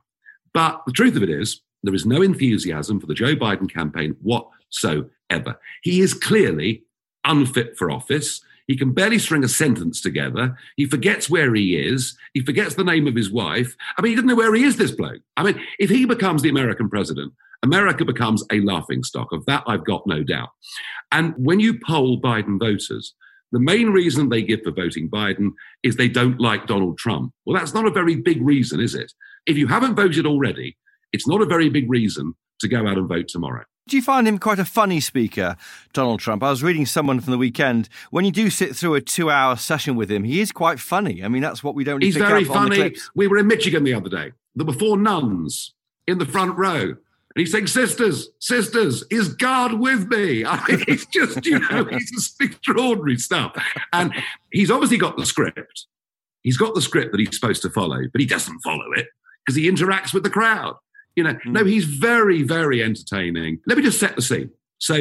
but 0.53 0.83
the 0.87 0.93
truth 0.93 1.17
of 1.17 1.23
it 1.23 1.31
is, 1.31 1.61
there 1.83 1.95
is 1.95 2.07
no 2.07 2.23
enthusiasm 2.23 2.99
for 2.99 3.07
the 3.07 3.15
Joe 3.15 3.37
Biden 3.37 3.71
campaign 3.71 4.17
whatsoever. 4.23 5.59
He 5.83 6.01
is 6.01 6.15
clearly 6.15 6.85
unfit 7.25 7.77
for 7.77 7.91
office. 7.91 8.41
He 8.67 8.77
can 8.77 8.93
barely 8.93 9.19
string 9.19 9.45
a 9.45 9.49
sentence 9.49 10.01
together. 10.01 10.57
He 10.77 10.87
forgets 10.87 11.29
where 11.29 11.55
he 11.55 11.77
is. 11.77 12.17
He 12.33 12.41
forgets 12.41 12.75
the 12.75 12.85
name 12.85 13.07
of 13.07 13.15
his 13.15 13.31
wife. 13.31 13.77
I 13.99 14.03
mean, 14.03 14.11
he 14.11 14.17
doesn't 14.17 14.29
know 14.29 14.35
where 14.35 14.55
he 14.55 14.65
is, 14.65 14.77
this 14.77 14.91
bloke. 14.91 15.21
I 15.37 15.43
mean, 15.43 15.61
if 15.79 15.91
he 15.91 16.07
becomes 16.07 16.43
the 16.43 16.49
American 16.49 16.89
president, 16.89 17.33
America 17.63 18.05
becomes 18.05 18.45
a 18.51 18.61
laughing 18.61 19.03
stock. 19.03 19.33
Of 19.33 19.45
that, 19.47 19.65
I've 19.67 19.85
got 19.85 20.07
no 20.07 20.23
doubt. 20.23 20.51
And 21.13 21.35
when 21.37 21.61
you 21.61 21.79
poll 21.79 22.21
Biden 22.21 22.59
voters, 22.59 23.15
the 23.53 23.61
main 23.61 23.91
reason 23.91 24.29
they 24.29 24.43
give 24.43 24.63
for 24.63 24.73
voting 24.73 25.09
Biden 25.09 25.51
is 25.83 25.97
they 25.97 26.09
don't 26.09 26.41
like 26.41 26.67
Donald 26.67 26.99
Trump. 26.99 27.33
Well, 27.45 27.57
that's 27.57 27.75
not 27.75 27.87
a 27.87 27.91
very 27.91 28.17
big 28.17 28.43
reason, 28.43 28.81
is 28.81 28.95
it? 28.95 29.13
If 29.47 29.57
you 29.57 29.67
haven't 29.67 29.95
voted 29.95 30.27
already, 30.27 30.77
it's 31.13 31.29
not 31.29 31.41
a 31.41 31.47
very 31.47 31.69
big 31.69 31.89
reason 31.89 32.35
to 32.61 32.69
go 32.69 32.87
out 32.87 32.99
and 32.99 33.09
vote 33.09 33.29
tomorrow. 33.29 33.65
Do 33.87 33.97
you 33.97 34.03
find 34.03 34.27
him 34.27 34.39
quite 34.39 34.59
a 34.59 34.65
funny 34.65 34.99
speaker, 34.99 35.57
Donald 35.93 36.19
Trump? 36.19 36.43
I 36.43 36.49
was 36.49 36.63
reading 36.63 36.87
someone 36.87 37.21
from 37.21 37.33
the 37.33 37.39
weekend. 37.39 37.91
When 38.11 38.25
you 38.25 38.33
do 38.33 38.49
sit 38.49 38.75
through 38.75 38.95
a 38.95 39.03
two-hour 39.03 39.57
session 39.57 39.95
with 39.95 40.11
him, 40.11 40.25
he 40.25 40.41
is 40.41 40.53
quite 40.53 40.81
funny. 40.81 41.23
I 41.23 41.29
mean, 41.29 41.43
that's 41.43 41.63
what 41.63 41.75
we 41.75 41.85
don't. 41.85 42.03
He's 42.03 42.17
very 42.17 42.45
funny. 42.45 42.97
We 43.15 43.29
were 43.29 43.37
in 43.37 43.47
Michigan 43.47 43.85
the 43.85 43.93
other 43.93 44.09
day. 44.09 44.33
There 44.55 44.65
were 44.65 44.73
four 44.73 44.97
nuns 44.97 45.75
in 46.07 46.17
the 46.17 46.25
front 46.25 46.57
row, 46.57 46.81
and 46.81 46.97
he's 47.37 47.53
saying, 47.53 47.67
"Sisters, 47.67 48.31
sisters, 48.39 49.05
is 49.11 49.29
God 49.35 49.75
with 49.75 50.09
me?" 50.09 50.45
I 50.47 50.57
mean, 50.67 50.85
it's 50.89 51.05
just 51.05 51.45
you 51.45 51.59
know, 51.59 51.87
it's 51.91 52.37
extraordinary 52.41 53.19
stuff. 53.19 53.55
And 53.93 54.15
he's 54.51 54.71
obviously 54.71 54.97
got 54.97 55.19
the 55.19 55.27
script. 55.27 55.87
He's 56.41 56.57
got 56.57 56.75
the 56.75 56.83
script 56.83 57.13
that 57.13 57.21
he's 57.21 57.39
supposed 57.39 57.61
to 57.63 57.71
follow, 57.71 58.01
but 58.11 58.21
he 58.21 58.27
doesn't 58.27 58.61
follow 58.61 58.93
it 58.97 59.09
because 59.45 59.57
he 59.57 59.71
interacts 59.71 60.15
with 60.15 60.23
the 60.23 60.31
crowd. 60.31 60.77
You 61.17 61.25
know, 61.25 61.35
mm. 61.35 61.47
no, 61.47 61.65
he's 61.65 61.85
very, 61.85 62.43
very 62.43 62.83
entertaining. 62.83 63.61
Let 63.67 63.79
me 63.79 63.85
just 63.85 64.01
set 64.01 64.17
the 64.17 64.23
scene. 64.23 64.51
So, 64.79 64.97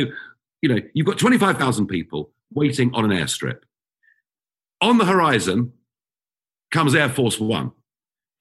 you 0.61 0.69
know, 0.69 0.79
you've 0.93 1.07
got 1.07 1.17
25,000 1.17 1.87
people 1.87 2.31
waiting 2.53 2.93
on 2.93 3.09
an 3.09 3.17
airstrip. 3.17 3.59
On 4.81 4.97
the 4.97 5.05
horizon 5.05 5.73
comes 6.71 6.95
Air 6.95 7.09
Force 7.09 7.39
One 7.39 7.71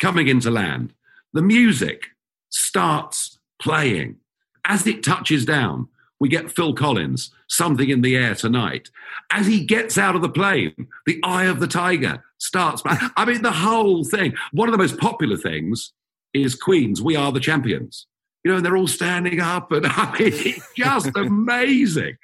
coming 0.00 0.28
into 0.28 0.50
land. 0.50 0.92
The 1.32 1.42
music 1.42 2.06
starts 2.50 3.38
playing. 3.60 4.16
As 4.64 4.86
it 4.86 5.02
touches 5.02 5.44
down, 5.44 5.88
we 6.20 6.28
get 6.28 6.52
Phil 6.52 6.74
Collins, 6.74 7.32
Something 7.48 7.90
in 7.90 8.02
the 8.02 8.16
Air 8.16 8.34
Tonight. 8.34 8.90
As 9.30 9.46
he 9.46 9.64
gets 9.64 9.98
out 9.98 10.14
of 10.14 10.22
the 10.22 10.28
plane, 10.28 10.88
the 11.06 11.20
Eye 11.24 11.46
of 11.46 11.58
the 11.58 11.66
Tiger 11.66 12.22
starts. 12.38 12.82
I 12.86 13.24
mean, 13.24 13.42
the 13.42 13.50
whole 13.52 14.04
thing. 14.04 14.34
One 14.52 14.68
of 14.68 14.72
the 14.72 14.78
most 14.78 14.98
popular 14.98 15.36
things 15.36 15.92
is 16.34 16.54
Queens, 16.54 17.02
We 17.02 17.16
Are 17.16 17.32
the 17.32 17.40
Champions. 17.40 18.06
You 18.44 18.50
know, 18.50 18.56
and 18.56 18.66
they're 18.66 18.76
all 18.76 18.88
standing 18.88 19.40
up, 19.40 19.70
and 19.70 19.86
I 19.88 20.12
mean, 20.18 20.32
it's 20.34 20.74
just 20.74 21.16
amazing. 21.16 22.16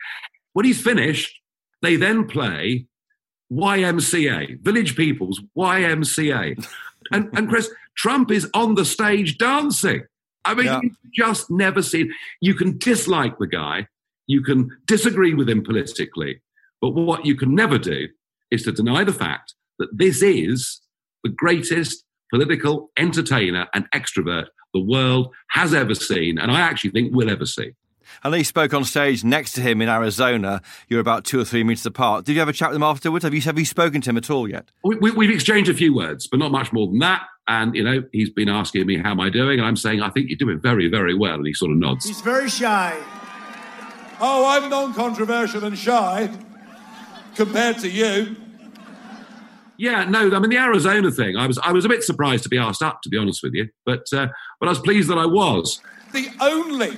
When 0.52 0.64
he's 0.64 0.82
finished, 0.82 1.40
they 1.82 1.96
then 1.96 2.26
play 2.26 2.86
YMCA, 3.52 4.60
Village 4.62 4.96
People's 4.96 5.40
YMCA. 5.56 6.66
And, 7.12 7.30
and 7.36 7.48
Chris, 7.48 7.70
Trump 7.96 8.30
is 8.30 8.48
on 8.54 8.74
the 8.74 8.84
stage 8.84 9.38
dancing. 9.38 10.02
I 10.44 10.54
mean, 10.54 10.66
yeah. 10.66 10.80
just 11.14 11.50
never 11.50 11.82
seen. 11.82 12.12
You 12.40 12.54
can 12.54 12.78
dislike 12.78 13.38
the 13.38 13.46
guy, 13.46 13.86
you 14.26 14.42
can 14.42 14.70
disagree 14.86 15.34
with 15.34 15.48
him 15.48 15.62
politically, 15.62 16.40
but 16.80 16.90
what 16.90 17.26
you 17.26 17.34
can 17.34 17.54
never 17.54 17.78
do 17.78 18.08
is 18.50 18.62
to 18.64 18.72
deny 18.72 19.04
the 19.04 19.12
fact 19.12 19.54
that 19.78 19.88
this 19.92 20.22
is 20.22 20.80
the 21.22 21.30
greatest 21.30 22.04
political 22.30 22.90
entertainer 22.96 23.66
and 23.74 23.90
extrovert 23.92 24.46
the 24.74 24.80
world 24.80 25.34
has 25.50 25.72
ever 25.74 25.94
seen, 25.94 26.38
and 26.38 26.50
I 26.50 26.60
actually 26.60 26.90
think 26.90 27.14
will 27.14 27.30
ever 27.30 27.46
see. 27.46 27.72
I 28.22 28.30
know 28.30 28.36
you 28.36 28.44
spoke 28.44 28.74
on 28.74 28.84
stage 28.84 29.22
next 29.22 29.52
to 29.52 29.60
him 29.60 29.82
in 29.82 29.88
Arizona. 29.88 30.62
You're 30.88 31.00
about 31.00 31.24
two 31.24 31.40
or 31.40 31.44
three 31.44 31.62
metres 31.62 31.86
apart. 31.86 32.24
Did 32.24 32.32
you 32.32 32.38
have 32.40 32.48
a 32.48 32.52
chat 32.52 32.70
with 32.70 32.76
him 32.76 32.82
afterwards? 32.82 33.24
Have 33.24 33.34
you 33.34 33.40
have 33.42 33.58
you 33.58 33.64
spoken 33.64 34.00
to 34.02 34.10
him 34.10 34.16
at 34.16 34.30
all 34.30 34.48
yet? 34.48 34.70
We, 34.82 34.96
we, 34.96 35.10
we've 35.10 35.30
exchanged 35.30 35.70
a 35.70 35.74
few 35.74 35.94
words, 35.94 36.26
but 36.26 36.38
not 36.38 36.50
much 36.50 36.72
more 36.72 36.86
than 36.86 36.98
that. 37.00 37.22
And 37.48 37.74
you 37.74 37.82
know, 37.82 38.02
he's 38.12 38.30
been 38.30 38.48
asking 38.48 38.86
me 38.86 38.98
how 38.98 39.12
am 39.12 39.20
I 39.20 39.30
doing, 39.30 39.58
and 39.58 39.66
I'm 39.66 39.76
saying 39.76 40.02
I 40.02 40.10
think 40.10 40.28
you're 40.28 40.38
doing 40.38 40.60
very, 40.60 40.88
very 40.88 41.14
well. 41.14 41.34
And 41.34 41.46
he 41.46 41.54
sort 41.54 41.70
of 41.70 41.78
nods. 41.78 42.06
He's 42.06 42.20
very 42.20 42.48
shy. 42.48 42.96
Oh, 44.20 44.46
I'm 44.48 44.68
non-controversial 44.68 45.64
and 45.64 45.78
shy 45.78 46.30
compared 47.36 47.78
to 47.78 47.88
you. 47.88 48.36
Yeah, 49.78 50.04
no, 50.04 50.34
I 50.34 50.40
mean 50.40 50.50
the 50.50 50.58
Arizona 50.58 51.10
thing. 51.10 51.36
I 51.36 51.46
was 51.46 51.56
I 51.58 51.72
was 51.72 51.84
a 51.84 51.88
bit 51.88 52.02
surprised 52.02 52.42
to 52.42 52.48
be 52.48 52.58
asked 52.58 52.82
up, 52.82 53.00
to 53.02 53.08
be 53.08 53.16
honest 53.16 53.42
with 53.42 53.54
you, 53.54 53.68
but 53.86 54.04
uh, 54.12 54.26
but 54.58 54.66
I 54.66 54.70
was 54.70 54.80
pleased 54.80 55.08
that 55.08 55.18
I 55.18 55.26
was. 55.26 55.80
The 56.12 56.28
only 56.40 56.96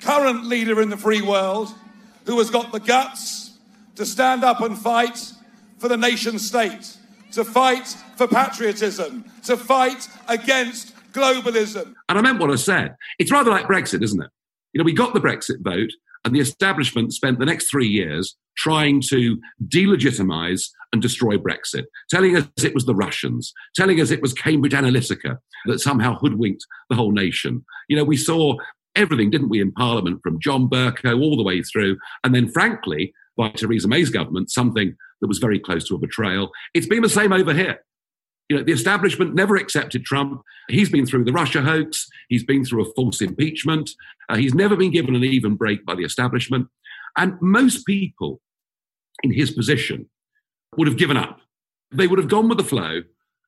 current 0.00 0.46
leader 0.46 0.80
in 0.80 0.88
the 0.88 0.96
free 0.96 1.20
world 1.20 1.68
who 2.24 2.38
has 2.38 2.48
got 2.48 2.72
the 2.72 2.80
guts 2.80 3.58
to 3.96 4.06
stand 4.06 4.44
up 4.44 4.60
and 4.62 4.78
fight 4.78 5.32
for 5.78 5.88
the 5.88 5.96
nation 5.96 6.38
state, 6.38 6.96
to 7.32 7.44
fight 7.44 7.86
for 8.16 8.26
patriotism, 8.26 9.24
to 9.44 9.56
fight 9.56 10.08
against 10.28 10.94
globalism. 11.12 11.94
And 12.08 12.18
I 12.18 12.22
meant 12.22 12.40
what 12.40 12.50
I 12.50 12.56
said. 12.56 12.96
It's 13.18 13.30
rather 13.30 13.50
like 13.50 13.66
Brexit, 13.66 14.02
isn't 14.02 14.22
it? 14.22 14.30
You 14.72 14.78
know, 14.78 14.84
we 14.84 14.94
got 14.94 15.12
the 15.12 15.20
Brexit 15.20 15.62
vote, 15.62 15.90
and 16.24 16.34
the 16.34 16.40
establishment 16.40 17.12
spent 17.12 17.38
the 17.38 17.46
next 17.46 17.70
three 17.70 17.88
years 17.88 18.36
trying 18.66 19.00
to 19.00 19.38
delegitimize 19.68 20.70
and 20.92 21.00
destroy 21.00 21.36
Brexit, 21.36 21.84
telling 22.10 22.36
us 22.36 22.48
it 22.64 22.74
was 22.74 22.84
the 22.84 22.96
Russians, 22.96 23.52
telling 23.76 24.00
us 24.00 24.10
it 24.10 24.20
was 24.20 24.32
Cambridge 24.32 24.72
Analytica 24.72 25.38
that 25.66 25.78
somehow 25.78 26.18
hoodwinked 26.18 26.66
the 26.90 26.96
whole 26.96 27.12
nation. 27.12 27.64
You 27.88 27.96
know, 27.96 28.02
we 28.02 28.16
saw 28.16 28.56
everything, 28.96 29.30
didn't 29.30 29.50
we, 29.50 29.60
in 29.60 29.70
Parliament 29.70 30.18
from 30.20 30.40
John 30.40 30.68
Bercow 30.68 31.22
all 31.22 31.36
the 31.36 31.44
way 31.44 31.62
through. 31.62 31.96
And 32.24 32.34
then, 32.34 32.48
frankly, 32.48 33.14
by 33.36 33.50
Theresa 33.50 33.86
May's 33.86 34.10
government, 34.10 34.50
something 34.50 34.96
that 35.20 35.28
was 35.28 35.38
very 35.38 35.60
close 35.60 35.86
to 35.86 35.94
a 35.94 35.98
betrayal. 35.98 36.50
It's 36.74 36.88
been 36.88 37.02
the 37.02 37.08
same 37.08 37.32
over 37.32 37.54
here. 37.54 37.78
You 38.48 38.56
know, 38.56 38.64
the 38.64 38.72
establishment 38.72 39.36
never 39.36 39.54
accepted 39.54 40.04
Trump. 40.04 40.42
He's 40.68 40.90
been 40.90 41.06
through 41.06 41.24
the 41.24 41.32
Russia 41.32 41.62
hoax. 41.62 42.08
He's 42.28 42.44
been 42.44 42.64
through 42.64 42.82
a 42.82 42.92
false 42.94 43.20
impeachment. 43.20 43.90
Uh, 44.28 44.36
he's 44.36 44.54
never 44.54 44.74
been 44.76 44.90
given 44.90 45.14
an 45.14 45.22
even 45.22 45.54
break 45.54 45.86
by 45.86 45.94
the 45.94 46.04
establishment. 46.04 46.66
And 47.16 47.40
most 47.40 47.86
people 47.86 48.40
in 49.22 49.32
his 49.32 49.50
position 49.50 50.08
would 50.76 50.88
have 50.88 50.96
given 50.96 51.16
up. 51.16 51.40
They 51.92 52.06
would 52.06 52.18
have 52.18 52.28
gone 52.28 52.48
with 52.48 52.58
the 52.58 52.64
flow 52.64 53.02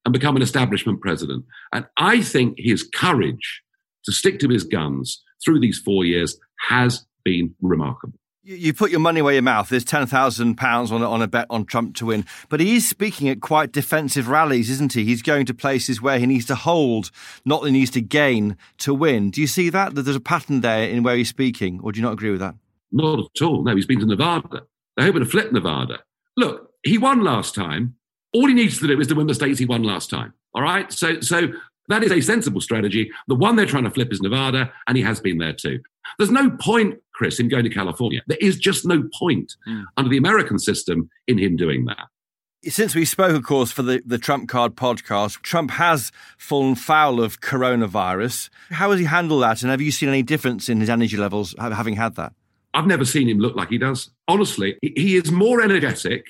and 0.05 0.13
become 0.13 0.37
an 0.37 0.43
establishment 0.43 1.01
president. 1.01 1.45
And 1.73 1.87
I 1.97 2.23
think 2.23 2.55
his 2.59 2.83
courage 2.83 3.63
to 4.05 4.13
stick 4.13 4.39
to 4.41 4.49
his 4.49 4.65
guns 4.65 5.23
through 5.45 5.61
these 5.61 5.79
four 5.79 6.05
years 6.05 6.39
has 6.69 7.07
been 7.25 7.55
remarkable. 7.61 8.19
You 8.51 8.73
put 8.73 8.91
your 8.91 9.01
money 9.01 9.21
where 9.21 9.35
your 9.35 9.43
mouth. 9.43 9.69
There's 9.69 9.85
ten 9.85 10.07
thousand 10.07 10.55
pounds 10.55 10.91
on 10.91 11.03
on 11.03 11.21
a 11.21 11.29
bet 11.29 11.47
on 11.51 11.67
Trump 11.67 11.95
to 11.97 12.07
win, 12.07 12.25
but 12.49 12.61
he 12.61 12.77
is 12.77 12.89
speaking 12.89 13.29
at 13.29 13.43
quite 13.43 13.73
defensive 13.73 14.29
rallies, 14.29 14.71
isn't 14.71 14.95
he? 14.95 15.05
He's 15.05 15.21
going 15.21 15.45
to 15.47 15.55
places 15.55 16.01
where 16.01 16.19
he 16.19 16.25
needs 16.25 16.47
to 16.47 16.55
hold, 16.55 17.11
not 17.45 17.61
that 17.61 17.69
he 17.69 17.73
needs 17.73 17.91
to 17.91 18.01
gain 18.01 18.57
to 18.79 18.95
win. 18.95 19.31
Do 19.31 19.43
you 19.43 19.47
see 19.47 19.69
that? 19.69 19.95
That 19.95 20.03
there's 20.03 20.17
a 20.17 20.21
pattern 20.21 20.63
there 20.63 20.89
in 20.89 21.03
where 21.03 21.17
he's 21.17 21.29
speaking, 21.29 21.81
or 21.83 21.93
do 21.93 21.99
you 22.01 22.03
not 22.07 22.15
agree 22.15 22.31
with 22.31 22.41
that? 22.41 22.55
Not 22.91 23.19
at 23.19 23.43
all. 23.43 23.65
No, 23.65 23.77
he's 23.77 23.85
been 23.85 24.01
to 24.01 24.07
Nevada. 24.07 24.63
They're 24.99 25.07
hoping 25.07 25.23
to 25.23 25.31
flip 25.31 25.53
Nevada. 25.53 26.01
Look, 26.37 26.73
he 26.83 26.99
won 26.99 27.23
last 27.23 27.55
time. 27.55 27.95
All 28.35 28.49
he 28.49 28.53
needs 28.53 28.81
to 28.81 28.89
do 28.89 29.01
is 29.01 29.07
to 29.07 29.15
win 29.15 29.29
the 29.29 29.35
states 29.35 29.61
he 29.61 29.65
won 29.65 29.85
last 29.85 30.11
time. 30.11 30.35
All 30.55 30.63
right. 30.63 30.93
So, 30.93 31.21
so 31.21 31.53
that 31.87 32.03
is 32.03 32.11
a 32.11 32.21
sensible 32.21 32.61
strategy. 32.61 33.13
The 33.29 33.37
one 33.37 33.55
they're 33.55 33.65
trying 33.65 33.85
to 33.85 33.93
flip 33.93 34.13
is 34.13 34.21
Nevada, 34.21 34.73
and 34.89 34.97
he 34.97 35.05
has 35.05 35.21
been 35.21 35.39
there 35.39 35.53
too. 35.53 35.79
There's 36.19 36.33
no 36.33 36.51
point, 36.51 36.97
Chris, 37.15 37.39
in 37.39 37.49
going 37.49 37.63
to 37.63 37.71
California. 37.71 38.23
There 38.27 38.39
is 38.41 38.59
just 38.59 38.85
no 38.85 39.05
point 39.17 39.55
mm. 39.69 39.85
under 39.97 40.11
the 40.11 40.17
American 40.17 40.59
system 40.59 41.09
in 41.29 41.39
him 41.39 41.55
doing 41.55 41.85
that. 41.85 42.09
Since 42.65 42.97
we 42.97 43.05
spoke, 43.05 43.37
of 43.37 43.45
course, 43.45 43.71
for 43.71 43.83
the, 43.85 44.03
the 44.05 44.19
Trump 44.19 44.49
Card 44.49 44.75
podcast, 44.75 45.43
Trump 45.43 45.71
has 45.71 46.11
fallen 46.37 46.75
foul 46.75 47.21
of 47.21 47.41
coronavirus. 47.41 48.51
How 48.71 48.91
has 48.91 48.99
he 48.99 49.07
handled 49.07 49.45
that? 49.45 49.63
And 49.63 49.71
have 49.71 49.81
you 49.81 49.93
seen 49.93 50.09
any 50.09 50.25
difference 50.25 50.69
in 50.69 50.81
his 50.81 50.91
energy 50.91 51.17
levels 51.17 51.55
having 51.61 51.95
had 51.95 52.17
that? 52.17 52.33
I've 52.79 52.87
never 52.87 53.05
seen 53.05 53.29
him 53.29 53.41
look 53.41 53.57
like 53.57 53.71
he 53.71 53.79
does. 53.79 54.09
Honestly, 54.29 54.79
he 54.83 55.17
is 55.17 55.33
more 55.33 55.61
energetic. 55.61 56.27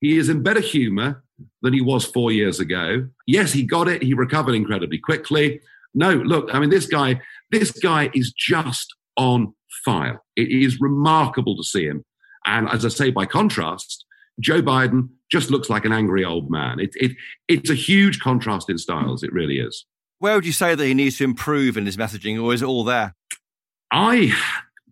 He 0.00 0.16
is 0.16 0.30
in 0.30 0.42
better 0.42 0.60
humor 0.60 1.22
than 1.60 1.74
he 1.74 1.82
was 1.82 2.06
four 2.06 2.32
years 2.32 2.58
ago. 2.58 3.06
Yes, 3.26 3.52
he 3.52 3.64
got 3.64 3.86
it. 3.86 4.02
He 4.02 4.14
recovered 4.14 4.54
incredibly 4.54 4.96
quickly. 4.96 5.60
No, 5.92 6.14
look, 6.14 6.48
I 6.54 6.58
mean, 6.58 6.70
this 6.70 6.86
guy, 6.86 7.20
this 7.50 7.70
guy 7.72 8.08
is 8.14 8.32
just 8.32 8.94
on 9.18 9.52
fire. 9.84 10.22
It 10.36 10.48
is 10.48 10.80
remarkable 10.80 11.54
to 11.54 11.62
see 11.62 11.84
him. 11.84 12.02
And 12.46 12.66
as 12.70 12.86
I 12.86 12.88
say, 12.88 13.10
by 13.10 13.26
contrast, 13.26 14.06
Joe 14.40 14.62
Biden 14.62 15.10
just 15.30 15.50
looks 15.50 15.68
like 15.68 15.84
an 15.84 15.92
angry 15.92 16.24
old 16.24 16.50
man. 16.50 16.80
It, 16.80 16.92
it, 16.94 17.12
it's 17.46 17.68
a 17.68 17.74
huge 17.74 18.20
contrast 18.20 18.70
in 18.70 18.78
styles. 18.78 19.22
It 19.22 19.34
really 19.34 19.58
is. 19.58 19.84
Where 20.18 20.34
would 20.34 20.46
you 20.46 20.52
say 20.52 20.74
that 20.74 20.86
he 20.86 20.94
needs 20.94 21.18
to 21.18 21.24
improve 21.24 21.76
in 21.76 21.84
his 21.84 21.98
messaging, 21.98 22.42
or 22.42 22.54
is 22.54 22.62
it 22.62 22.66
all 22.66 22.84
there? 22.84 23.14
I 23.92 24.32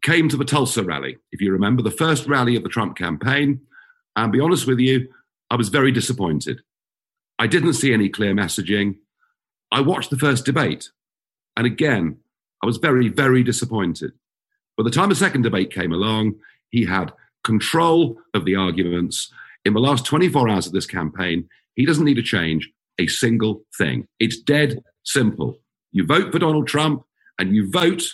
came 0.09 0.27
to 0.31 0.39
the 0.39 0.45
Tulsa 0.45 0.83
rally, 0.83 1.19
if 1.33 1.43
you 1.43 1.53
remember, 1.53 1.83
the 1.83 1.91
first 1.91 2.27
rally 2.27 2.57
of 2.57 2.63
the 2.63 2.71
Trump 2.71 2.97
campaign. 2.97 3.61
And 4.17 4.33
be 4.33 4.41
honest 4.41 4.67
with 4.67 4.79
you, 4.79 5.07
I 5.51 5.57
was 5.57 5.69
very 5.69 5.93
disappointed. 5.93 6.63
I 7.39 7.47
didn't 7.47 7.75
see 7.75 7.93
any 7.93 8.09
clear 8.09 8.33
messaging. 8.33 8.97
I 9.71 9.83
watched 9.83 10.09
the 10.09 10.17
first 10.17 10.47
debate. 10.47 10.89
And 11.59 11.67
again, 11.67 12.17
I 12.63 12.67
was 12.67 12.79
very, 12.79 13.11
very 13.11 13.43
disappointed. 13.43 14.13
By 14.79 14.85
the 14.85 14.91
time 14.91 15.11
the 15.11 15.15
second 15.15 15.43
debate 15.43 15.75
came 15.75 15.93
along, 15.93 16.37
he 16.71 16.87
had 16.87 17.13
control 17.45 18.17
of 18.33 18.47
the 18.47 18.57
arguments. 18.57 19.31
In 19.67 19.75
the 19.75 19.81
last 19.81 20.07
24 20.07 20.49
hours 20.49 20.67
of 20.67 20.73
this 20.73 20.87
campaign, 20.87 21.47
he 21.75 21.85
doesn't 21.85 22.07
need 22.07 22.15
to 22.15 22.23
change 22.23 22.71
a 22.99 23.09
single 23.09 23.63
thing. 23.77 24.09
It's 24.19 24.41
dead 24.41 24.83
simple. 25.05 25.59
You 25.93 26.07
vote 26.07 26.33
for 26.33 26.39
Donald 26.39 26.67
Trump 26.67 27.05
and 27.39 27.55
you 27.55 27.71
vote 27.71 28.05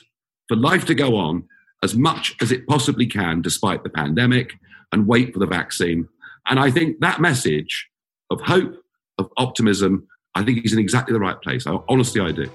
for 0.48 0.56
life 0.56 0.86
to 0.86 0.94
go 0.96 1.14
on 1.14 1.44
as 1.84 1.94
much 1.94 2.34
as 2.40 2.50
it 2.50 2.66
possibly 2.66 3.06
can, 3.06 3.42
despite 3.42 3.84
the 3.84 3.90
pandemic, 3.90 4.54
and 4.90 5.06
wait 5.06 5.32
for 5.32 5.38
the 5.38 5.46
vaccine. 5.46 6.08
And 6.48 6.58
I 6.58 6.70
think 6.70 7.00
that 7.00 7.20
message 7.20 7.88
of 8.30 8.40
hope, 8.40 8.74
of 9.18 9.30
optimism, 9.36 10.08
I 10.34 10.42
think 10.42 10.60
he's 10.62 10.72
in 10.72 10.78
exactly 10.78 11.12
the 11.12 11.20
right 11.20 11.40
place. 11.40 11.66
I, 11.66 11.78
honestly, 11.88 12.20
I 12.20 12.32
do. 12.32 12.50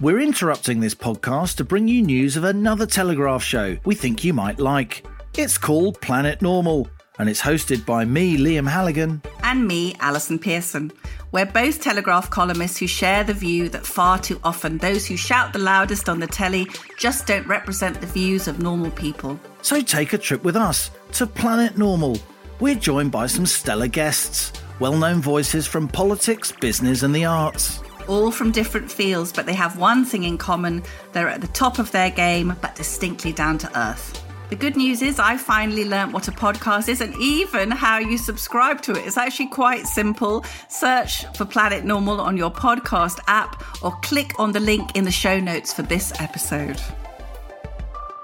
We're 0.00 0.20
interrupting 0.20 0.80
this 0.80 0.94
podcast 0.94 1.56
to 1.56 1.64
bring 1.64 1.88
you 1.88 2.02
news 2.02 2.36
of 2.36 2.44
another 2.44 2.86
Telegraph 2.86 3.42
show 3.42 3.76
we 3.84 3.94
think 3.94 4.24
you 4.24 4.34
might 4.34 4.58
like. 4.58 5.06
It's 5.38 5.56
called 5.58 6.00
Planet 6.00 6.42
Normal, 6.42 6.88
and 7.18 7.28
it's 7.28 7.40
hosted 7.40 7.86
by 7.86 8.04
me, 8.04 8.36
Liam 8.36 8.68
Halligan. 8.68 9.22
And 9.42 9.66
me, 9.66 9.94
Allison 10.00 10.38
Pearson. 10.38 10.92
We're 11.36 11.44
both 11.44 11.82
Telegraph 11.82 12.30
columnists 12.30 12.78
who 12.78 12.86
share 12.86 13.22
the 13.22 13.34
view 13.34 13.68
that 13.68 13.84
far 13.84 14.18
too 14.18 14.40
often 14.42 14.78
those 14.78 15.04
who 15.04 15.18
shout 15.18 15.52
the 15.52 15.58
loudest 15.58 16.08
on 16.08 16.18
the 16.18 16.26
telly 16.26 16.66
just 16.96 17.26
don't 17.26 17.46
represent 17.46 18.00
the 18.00 18.06
views 18.06 18.48
of 18.48 18.62
normal 18.62 18.90
people. 18.92 19.38
So 19.60 19.82
take 19.82 20.14
a 20.14 20.18
trip 20.18 20.44
with 20.44 20.56
us 20.56 20.90
to 21.12 21.26
Planet 21.26 21.76
Normal. 21.76 22.16
We're 22.58 22.74
joined 22.74 23.12
by 23.12 23.26
some 23.26 23.44
stellar 23.44 23.86
guests, 23.86 24.50
well 24.80 24.96
known 24.96 25.20
voices 25.20 25.66
from 25.66 25.88
politics, 25.88 26.52
business, 26.52 27.02
and 27.02 27.14
the 27.14 27.26
arts 27.26 27.82
all 28.08 28.30
from 28.30 28.52
different 28.52 28.90
fields, 28.90 29.32
but 29.32 29.44
they 29.46 29.52
have 29.52 29.78
one 29.78 30.04
thing 30.04 30.22
in 30.22 30.38
common 30.38 30.80
they're 31.12 31.28
at 31.28 31.40
the 31.40 31.48
top 31.48 31.80
of 31.80 31.90
their 31.90 32.08
game, 32.08 32.56
but 32.62 32.74
distinctly 32.76 33.32
down 33.32 33.58
to 33.58 33.78
earth. 33.78 34.25
The 34.48 34.54
good 34.54 34.76
news 34.76 35.02
is, 35.02 35.18
I 35.18 35.36
finally 35.36 35.84
learnt 35.84 36.12
what 36.12 36.28
a 36.28 36.30
podcast 36.30 36.88
is 36.88 37.00
and 37.00 37.12
even 37.16 37.68
how 37.68 37.98
you 37.98 38.16
subscribe 38.16 38.80
to 38.82 38.92
it. 38.92 38.98
It's 38.98 39.16
actually 39.16 39.48
quite 39.48 39.88
simple. 39.88 40.44
Search 40.68 41.24
for 41.36 41.44
Planet 41.44 41.84
Normal 41.84 42.20
on 42.20 42.36
your 42.36 42.50
podcast 42.50 43.18
app 43.26 43.60
or 43.82 43.90
click 44.02 44.38
on 44.38 44.52
the 44.52 44.60
link 44.60 44.96
in 44.96 45.02
the 45.02 45.10
show 45.10 45.40
notes 45.40 45.72
for 45.72 45.82
this 45.82 46.12
episode. 46.20 46.80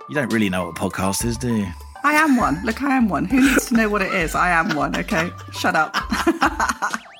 You 0.09 0.15
don't 0.15 0.33
really 0.33 0.49
know 0.49 0.67
what 0.67 0.79
a 0.79 0.81
podcast 0.81 1.25
is, 1.25 1.37
do 1.37 1.57
you? 1.57 1.67
I 2.05 2.13
am 2.13 2.37
one. 2.37 2.65
Look, 2.65 2.83
I 2.83 2.97
am 2.97 3.09
one. 3.09 3.25
Who 3.25 3.41
needs 3.41 3.67
to 3.67 3.75
know 3.75 3.89
what 3.89 4.03
it 4.03 4.13
is? 4.15 4.37
I 4.37 4.51
am 4.51 4.77
one, 4.77 4.97
okay? 4.97 5.29
Shut 5.53 5.75
up. 5.75 5.97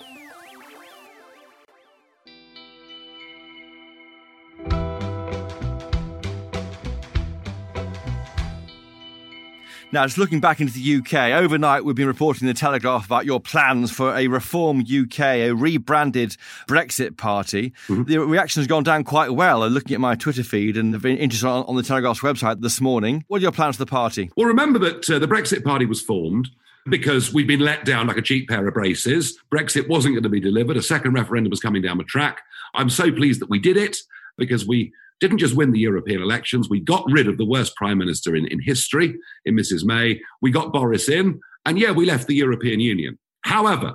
Now, 9.93 10.07
just 10.07 10.17
looking 10.17 10.41
back 10.41 10.59
into 10.63 10.73
the 10.73 10.97
UK, 10.97 11.39
overnight 11.39 11.85
we've 11.85 11.95
been 11.95 12.07
reporting 12.07 12.49
in 12.49 12.55
the 12.55 12.59
Telegraph 12.59 13.05
about 13.05 13.27
your 13.27 13.39
plans 13.39 13.91
for 13.91 14.17
a 14.17 14.27
Reform 14.27 14.81
UK, 14.81 15.21
a 15.21 15.53
rebranded 15.53 16.39
Brexit 16.67 17.19
party. 17.19 17.75
Mm-hmm. 17.89 18.05
The 18.05 18.19
reaction 18.21 18.61
has 18.61 18.67
gone 18.67 18.85
down 18.85 19.05
quite 19.05 19.33
well. 19.35 19.63
I'm 19.63 19.75
looking 19.75 19.93
at 19.93 20.01
my 20.01 20.15
Twitter 20.15 20.45
feed 20.45 20.79
and 20.79 20.95
have 20.95 21.03
been 21.03 21.19
interested 21.19 21.47
on, 21.47 21.67
on 21.67 21.77
the 21.77 21.83
Telegraph's 21.83 22.21
website 22.21 22.63
this 22.63 22.81
morning. 22.81 23.23
What 23.29 23.41
are 23.41 23.43
your 23.43 23.53
plans 23.53 23.77
for 23.77 23.85
the 23.85 23.91
party? 23.91 24.31
Well, 24.35 24.47
remember 24.47 24.79
that 24.79 25.11
uh, 25.11 25.19
the 25.19 25.29
Brexit 25.29 25.63
Party 25.63 25.85
was 25.85 26.01
formed 26.01 26.49
because 26.89 27.35
we've 27.35 27.47
been 27.47 27.61
let 27.61 27.85
down 27.85 28.07
like 28.07 28.17
a 28.17 28.23
cheap 28.23 28.49
pair 28.49 28.67
of 28.67 28.73
braces. 28.73 29.39
Brexit 29.53 29.89
wasn't 29.89 30.15
going 30.15 30.23
to 30.23 30.31
be 30.31 30.41
delivered. 30.41 30.79
A 30.79 30.83
second 30.83 31.13
referendum 31.13 31.51
was 31.51 31.61
coming 31.61 31.83
down 31.83 31.99
the 31.99 32.05
track. 32.05 32.41
I'm 32.73 32.89
so 32.89 33.13
pleased 33.13 33.43
that 33.43 33.51
we 33.51 33.59
did 33.59 33.77
it 33.77 33.99
because 34.39 34.67
we 34.67 34.95
didn't 35.23 35.39
just 35.39 35.55
win 35.55 35.71
the 35.71 35.79
European 35.79 36.21
elections, 36.21 36.69
we 36.69 36.81
got 36.81 37.05
rid 37.09 37.29
of 37.29 37.39
the 37.39 37.45
worst 37.45 37.77
prime 37.77 37.97
minister 37.97 38.35
in, 38.35 38.45
in 38.49 38.61
history, 38.61 39.17
in 39.45 39.55
Mrs. 39.55 39.85
May. 39.85 40.21
We 40.41 40.51
got 40.51 40.73
Boris 40.73 41.09
in, 41.09 41.41
and 41.65 41.79
yeah, 41.79 41.93
we 41.93 42.05
left 42.05 42.27
the 42.27 42.35
European 42.35 42.81
Union. 42.81 43.17
However, 43.43 43.95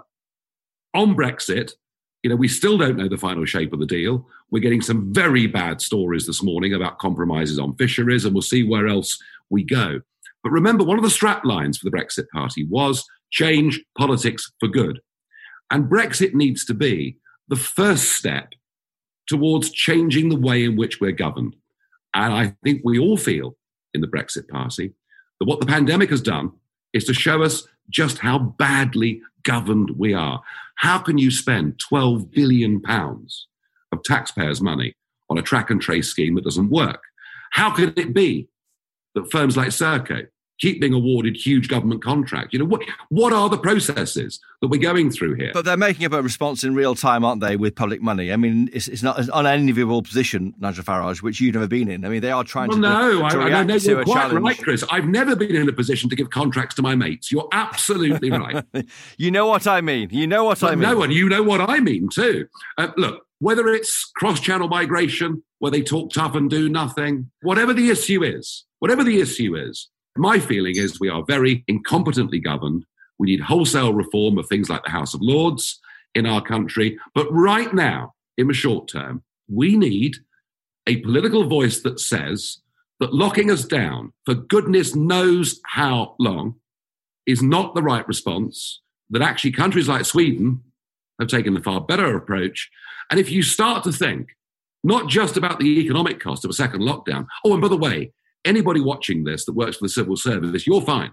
on 0.94 1.16
Brexit, 1.16 1.74
you 2.24 2.30
know, 2.30 2.38
we 2.38 2.48
still 2.48 2.78
don't 2.78 2.96
know 2.96 3.10
the 3.10 3.18
final 3.18 3.44
shape 3.44 3.74
of 3.74 3.80
the 3.80 3.86
deal. 3.86 4.26
We're 4.52 4.62
getting 4.62 4.82
some 4.82 5.14
very 5.14 5.48
bad 5.48 5.82
stories 5.82 6.26
this 6.26 6.42
morning 6.42 6.74
about 6.74 6.98
compromises 6.98 7.60
on 7.60 7.76
fisheries, 7.76 8.24
and 8.24 8.34
we'll 8.34 8.42
see 8.42 8.64
where 8.64 8.88
else 8.88 9.18
we 9.50 9.66
go. 9.66 10.00
But 10.44 10.52
remember, 10.52 10.86
one 10.86 10.98
of 10.98 11.04
the 11.04 11.10
strap 11.10 11.44
lines 11.44 11.78
for 11.78 11.90
the 11.90 11.96
Brexit 11.96 12.30
Party 12.34 12.64
was 12.64 13.06
change 13.32 13.84
politics 13.98 14.50
for 14.62 14.70
good. 14.70 15.02
And 15.72 15.92
Brexit 15.92 16.34
needs 16.34 16.64
to 16.66 16.74
be 16.74 17.18
the 17.50 17.58
first 17.58 18.14
step 18.14 18.54
towards 19.28 19.72
changing 19.72 20.30
the 20.30 20.40
way 20.40 20.64
in 20.64 20.76
which 20.76 21.00
we're 21.00 21.12
governed. 21.12 21.56
And 22.14 22.34
I 22.34 22.56
think 22.64 22.82
we 22.84 23.00
all 23.00 23.18
feel 23.18 23.56
in 23.94 24.02
the 24.02 24.08
Brexit 24.08 24.48
Party 24.48 24.94
that 25.40 25.46
what 25.46 25.60
the 25.60 25.66
pandemic 25.66 26.10
has 26.10 26.22
done 26.22 26.52
is 26.94 27.06
to 27.06 27.14
show 27.14 27.44
us 27.44 27.68
just 27.90 28.18
how 28.18 28.40
badly 28.40 29.22
governed 29.44 29.92
we 29.98 30.14
are. 30.14 30.42
How 30.76 30.98
can 30.98 31.18
you 31.18 31.32
spend 31.32 31.80
12 31.80 32.32
billion 32.32 32.82
pounds 32.82 33.48
of 33.92 34.04
taxpayers' 34.04 34.62
money 34.62 34.94
on 35.30 35.38
a 35.38 35.42
track 35.42 35.70
and 35.70 35.82
trace 35.82 36.10
scheme 36.10 36.36
that 36.36 36.44
doesn't 36.44 36.70
work? 36.70 37.02
How 37.52 37.72
can 37.72 37.94
it 37.96 38.14
be 38.14 38.50
that 39.16 39.32
firms 39.32 39.58
like 39.58 39.70
Serco 39.70 40.28
keep 40.60 40.82
being 40.82 40.94
awarded 40.94 41.36
huge 41.36 41.68
government 41.68 42.04
contracts. 42.04 42.54
You 42.54 42.60
know, 42.60 42.66
what, 42.66 42.84
what 43.10 43.34
are 43.34 43.50
the 43.50 43.58
processes 43.58 44.40
that 44.62 44.68
we're 44.68 44.82
going 44.82 45.12
through 45.12 45.36
here? 45.36 45.52
But 45.54 45.66
they're 45.66 45.78
making 45.78 46.06
up 46.06 46.14
a 46.14 46.22
response 46.22 46.64
in 46.64 46.74
real 46.74 46.96
time, 46.96 47.24
aren't 47.24 47.42
they, 47.42 47.56
with 47.56 47.76
public 47.76 48.02
money? 48.02 48.32
I 48.32 48.38
mean, 48.38 48.70
it's, 48.74 48.88
it's 48.88 49.04
not 49.04 49.20
an 49.20 49.30
unenviable 49.34 50.02
position, 50.02 50.54
Nigel 50.60 50.84
Farage, 50.84 51.22
which 51.22 51.40
you've 51.40 51.54
never 51.54 51.68
been 51.68 51.90
in. 51.90 52.06
I 52.06 52.10
mean, 52.10 52.22
they 52.22 52.32
are 52.32 52.44
trying 52.44 52.70
well, 52.70 52.78
to, 52.78 52.82
no, 52.82 53.30
to 53.30 53.38
I, 53.38 53.46
react 53.46 53.56
I 53.56 53.64
know 53.64 53.80
to 53.80 53.90
you're 53.90 54.04
quite 54.04 54.14
challenge. 54.16 54.46
right, 54.46 54.58
Chris. 54.58 54.84
I've 54.90 55.08
never 55.08 55.36
been 55.36 55.56
in 55.56 55.70
a 55.70 55.74
position 55.74 56.10
to 56.10 56.16
give 56.16 56.30
contracts 56.30 56.76
to 56.76 56.82
my 56.82 56.96
mates. 56.96 57.32
You're 57.32 57.50
absolutely 57.52 58.32
right. 58.32 58.64
you 59.18 59.32
know 59.32 59.48
what 59.48 59.68
I 59.68 59.82
mean. 59.82 60.10
You 60.12 60.28
know 60.28 60.44
what 60.44 60.64
I 60.64 60.72
mean. 60.72 60.80
No, 60.80 60.98
one, 60.98 61.12
you 61.12 61.30
know 61.30 61.44
what 61.44 61.62
I 61.62 61.80
mean 61.80 62.10
too. 62.10 62.48
Uh, 62.78 62.90
look, 62.98 63.24
whether 63.40 63.68
it's 63.68 64.12
cross-channel 64.16 64.68
migration, 64.68 65.44
where 65.60 65.72
they 65.72 65.82
talk 65.82 66.12
tough 66.12 66.36
and 66.36 66.50
do 66.50 66.70
nothing, 66.70 67.30
whatever 67.42 67.74
the 67.74 67.90
issue 67.90 68.24
is, 68.24 68.66
whatever 68.80 69.04
the 69.04 69.20
issue 69.20 69.56
is, 69.56 69.90
my 70.18 70.40
feeling 70.40 70.76
is 70.78 71.00
we 71.00 71.10
are 71.10 71.24
very 71.24 71.64
incompetently 71.70 72.44
governed. 72.44 72.86
We 73.20 73.28
need 73.28 73.42
wholesale 73.42 73.94
reform 73.94 74.38
of 74.38 74.48
things 74.48 74.70
like 74.70 74.84
the 74.84 74.92
House 74.92 75.14
of 75.14 75.22
Lords 75.22 75.80
in 76.14 76.26
our 76.26 76.42
country. 76.42 76.98
But 77.14 77.32
right 77.32 77.74
now, 77.74 78.14
in 78.38 78.48
the 78.48 78.54
short 78.54 78.88
term, 78.88 79.24
we 79.50 79.78
need 79.78 80.18
a 80.88 80.98
political 80.98 81.44
voice 81.46 81.82
that 81.82 82.00
says 82.00 82.60
that 83.00 83.14
locking 83.14 83.52
us 83.52 83.66
down 83.66 84.14
for 84.26 84.34
goodness 84.34 84.96
knows 84.96 85.60
how 85.66 86.16
long 86.20 86.56
is 87.26 87.44
not 87.44 87.76
the 87.76 87.84
right 87.84 88.08
response, 88.08 88.82
that 89.10 89.22
actually 89.22 89.52
countries 89.52 89.88
like 89.88 90.06
Sweden 90.06 90.62
have 91.20 91.28
taken 91.28 91.54
the 91.54 91.62
far 91.62 91.82
better 91.82 92.16
approach. 92.16 92.70
And 93.12 93.20
if 93.20 93.30
you 93.30 93.44
start 93.44 93.84
to 93.84 93.92
think 93.92 94.30
not 94.84 95.10
just 95.10 95.38
about 95.38 95.60
the 95.60 95.80
economic 95.80 96.20
cost 96.20 96.46
of 96.46 96.52
a 96.52 96.54
second 96.54 96.82
lockdown, 96.82 97.28
oh, 97.44 97.54
and 97.54 97.62
by 97.62 97.68
the 97.68 97.78
way, 97.78 98.12
anybody 98.48 98.82
watching 98.82 99.24
this 99.24 99.46
that 99.46 99.54
works 99.54 99.78
for 99.78 99.86
the 99.86 99.90
civil 99.90 100.16
service, 100.16 100.66
you're 100.66 100.82
fine. 100.82 101.12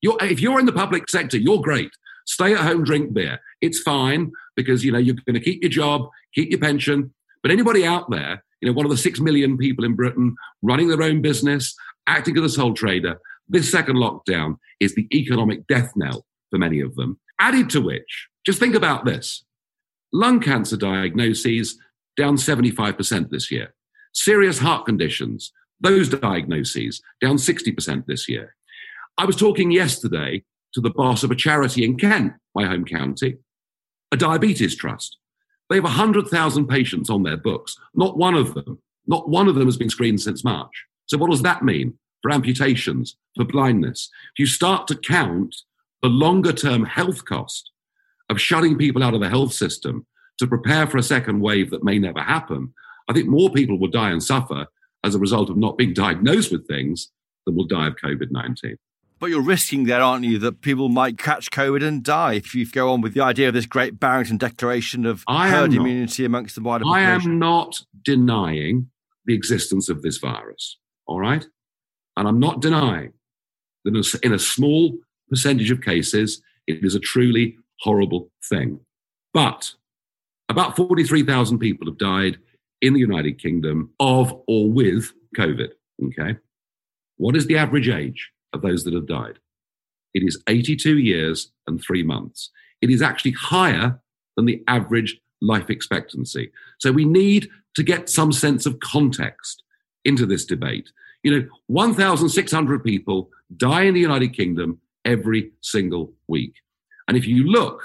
You're, 0.00 0.16
if 0.20 0.40
you're 0.40 0.58
in 0.58 0.66
the 0.66 0.72
public 0.72 1.08
sector, 1.08 1.38
you're 1.38 1.60
great. 1.60 1.90
Stay 2.26 2.52
at 2.52 2.60
home, 2.60 2.84
drink 2.84 3.14
beer. 3.14 3.38
It's 3.60 3.80
fine 3.80 4.32
because 4.56 4.84
you 4.84 4.92
know 4.92 4.98
you're 4.98 5.16
going 5.26 5.34
to 5.34 5.40
keep 5.40 5.62
your 5.62 5.70
job, 5.70 6.08
keep 6.34 6.50
your 6.50 6.60
pension. 6.60 7.14
But 7.42 7.52
anybody 7.52 7.86
out 7.86 8.10
there, 8.10 8.44
you 8.60 8.68
know, 8.68 8.74
one 8.74 8.84
of 8.84 8.90
the 8.90 8.96
six 8.96 9.20
million 9.20 9.56
people 9.56 9.84
in 9.84 9.94
Britain 9.94 10.36
running 10.62 10.88
their 10.88 11.02
own 11.02 11.22
business, 11.22 11.74
acting 12.06 12.36
as 12.38 12.44
a 12.44 12.48
sole 12.48 12.74
trader, 12.74 13.20
this 13.48 13.70
second 13.70 13.96
lockdown 13.96 14.56
is 14.80 14.94
the 14.94 15.08
economic 15.12 15.66
death 15.66 15.92
knell 15.96 16.24
for 16.50 16.58
many 16.58 16.80
of 16.80 16.94
them. 16.94 17.18
Added 17.40 17.70
to 17.70 17.80
which, 17.80 18.28
just 18.44 18.60
think 18.60 18.74
about 18.74 19.04
this: 19.04 19.44
lung 20.12 20.40
cancer 20.40 20.76
diagnoses 20.76 21.78
down 22.16 22.36
75% 22.36 23.30
this 23.30 23.50
year. 23.50 23.74
Serious 24.12 24.58
heart 24.58 24.84
conditions 24.84 25.52
those 25.82 26.08
diagnoses 26.08 27.02
down 27.20 27.36
60% 27.36 28.06
this 28.06 28.28
year. 28.28 28.54
I 29.18 29.26
was 29.26 29.36
talking 29.36 29.70
yesterday 29.70 30.44
to 30.74 30.80
the 30.80 30.90
boss 30.90 31.22
of 31.22 31.30
a 31.30 31.36
charity 31.36 31.84
in 31.84 31.98
Kent, 31.98 32.32
my 32.54 32.64
home 32.64 32.84
county, 32.84 33.36
a 34.10 34.16
diabetes 34.16 34.74
trust. 34.76 35.18
They 35.68 35.76
have 35.76 35.84
100,000 35.84 36.66
patients 36.66 37.10
on 37.10 37.22
their 37.22 37.36
books. 37.36 37.76
Not 37.94 38.16
one 38.16 38.34
of 38.34 38.54
them, 38.54 38.80
not 39.06 39.28
one 39.28 39.48
of 39.48 39.54
them 39.54 39.66
has 39.66 39.76
been 39.76 39.90
screened 39.90 40.20
since 40.20 40.44
March. 40.44 40.84
So, 41.06 41.18
what 41.18 41.30
does 41.30 41.42
that 41.42 41.62
mean 41.62 41.98
for 42.22 42.30
amputations, 42.30 43.16
for 43.36 43.44
blindness? 43.44 44.10
If 44.34 44.38
you 44.38 44.46
start 44.46 44.86
to 44.88 44.96
count 44.96 45.54
the 46.02 46.08
longer 46.08 46.52
term 46.52 46.84
health 46.84 47.24
cost 47.24 47.70
of 48.28 48.40
shutting 48.40 48.78
people 48.78 49.02
out 49.02 49.14
of 49.14 49.20
the 49.20 49.28
health 49.28 49.52
system 49.52 50.06
to 50.38 50.46
prepare 50.46 50.86
for 50.86 50.98
a 50.98 51.02
second 51.02 51.40
wave 51.40 51.70
that 51.70 51.84
may 51.84 51.98
never 51.98 52.20
happen, 52.20 52.72
I 53.08 53.12
think 53.12 53.28
more 53.28 53.50
people 53.50 53.78
will 53.78 53.88
die 53.88 54.10
and 54.10 54.22
suffer 54.22 54.66
as 55.04 55.14
a 55.14 55.18
result 55.18 55.50
of 55.50 55.56
not 55.56 55.76
being 55.76 55.92
diagnosed 55.92 56.52
with 56.52 56.66
things 56.66 57.10
than 57.46 57.56
will 57.56 57.66
die 57.66 57.86
of 57.86 57.96
COVID 57.96 58.30
19. 58.30 58.76
But 59.18 59.30
you're 59.30 59.40
risking 59.40 59.84
there, 59.84 60.00
aren't 60.00 60.24
you, 60.24 60.38
that 60.38 60.62
people 60.62 60.88
might 60.88 61.16
catch 61.16 61.52
COVID 61.52 61.86
and 61.86 62.02
die 62.02 62.34
if 62.34 62.56
you 62.56 62.66
go 62.66 62.92
on 62.92 63.00
with 63.00 63.14
the 63.14 63.20
idea 63.20 63.46
of 63.46 63.54
this 63.54 63.66
great 63.66 64.00
Barrington 64.00 64.36
Declaration 64.36 65.06
of 65.06 65.22
I 65.28 65.48
herd 65.48 65.70
not, 65.70 65.80
immunity 65.80 66.24
amongst 66.24 66.56
the 66.56 66.60
wider 66.60 66.84
population? 66.84 67.30
I 67.30 67.34
am 67.34 67.38
not 67.38 67.80
denying 68.04 68.90
the 69.24 69.34
existence 69.34 69.88
of 69.88 70.02
this 70.02 70.18
virus, 70.18 70.76
all 71.06 71.20
right? 71.20 71.46
And 72.16 72.26
I'm 72.26 72.40
not 72.40 72.60
denying 72.60 73.12
that 73.84 74.18
in 74.24 74.32
a 74.32 74.38
small 74.40 74.98
percentage 75.28 75.70
of 75.70 75.80
cases, 75.80 76.42
it 76.66 76.84
is 76.84 76.96
a 76.96 77.00
truly 77.00 77.56
horrible 77.78 78.28
thing. 78.48 78.80
But 79.32 79.72
about 80.48 80.74
43,000 80.74 81.60
people 81.60 81.86
have 81.86 81.98
died 81.98 82.38
in 82.82 82.92
the 82.92 83.00
United 83.00 83.38
Kingdom 83.38 83.90
of 83.98 84.34
or 84.46 84.70
with 84.70 85.12
COVID. 85.36 85.68
Okay. 86.06 86.36
What 87.16 87.36
is 87.36 87.46
the 87.46 87.56
average 87.56 87.88
age 87.88 88.30
of 88.52 88.60
those 88.60 88.84
that 88.84 88.92
have 88.92 89.06
died? 89.06 89.38
It 90.12 90.22
is 90.24 90.42
82 90.48 90.98
years 90.98 91.52
and 91.66 91.80
three 91.80 92.02
months. 92.02 92.50
It 92.82 92.90
is 92.90 93.00
actually 93.00 93.32
higher 93.32 94.00
than 94.36 94.44
the 94.44 94.62
average 94.66 95.18
life 95.40 95.70
expectancy. 95.70 96.50
So 96.78 96.92
we 96.92 97.04
need 97.04 97.48
to 97.76 97.82
get 97.82 98.08
some 98.08 98.32
sense 98.32 98.66
of 98.66 98.80
context 98.80 99.62
into 100.04 100.26
this 100.26 100.44
debate. 100.44 100.90
You 101.22 101.40
know, 101.40 101.48
1,600 101.68 102.84
people 102.84 103.30
die 103.56 103.82
in 103.82 103.94
the 103.94 104.00
United 104.00 104.34
Kingdom 104.34 104.80
every 105.04 105.52
single 105.60 106.12
week. 106.26 106.56
And 107.08 107.16
if 107.16 107.26
you 107.26 107.44
look 107.44 107.82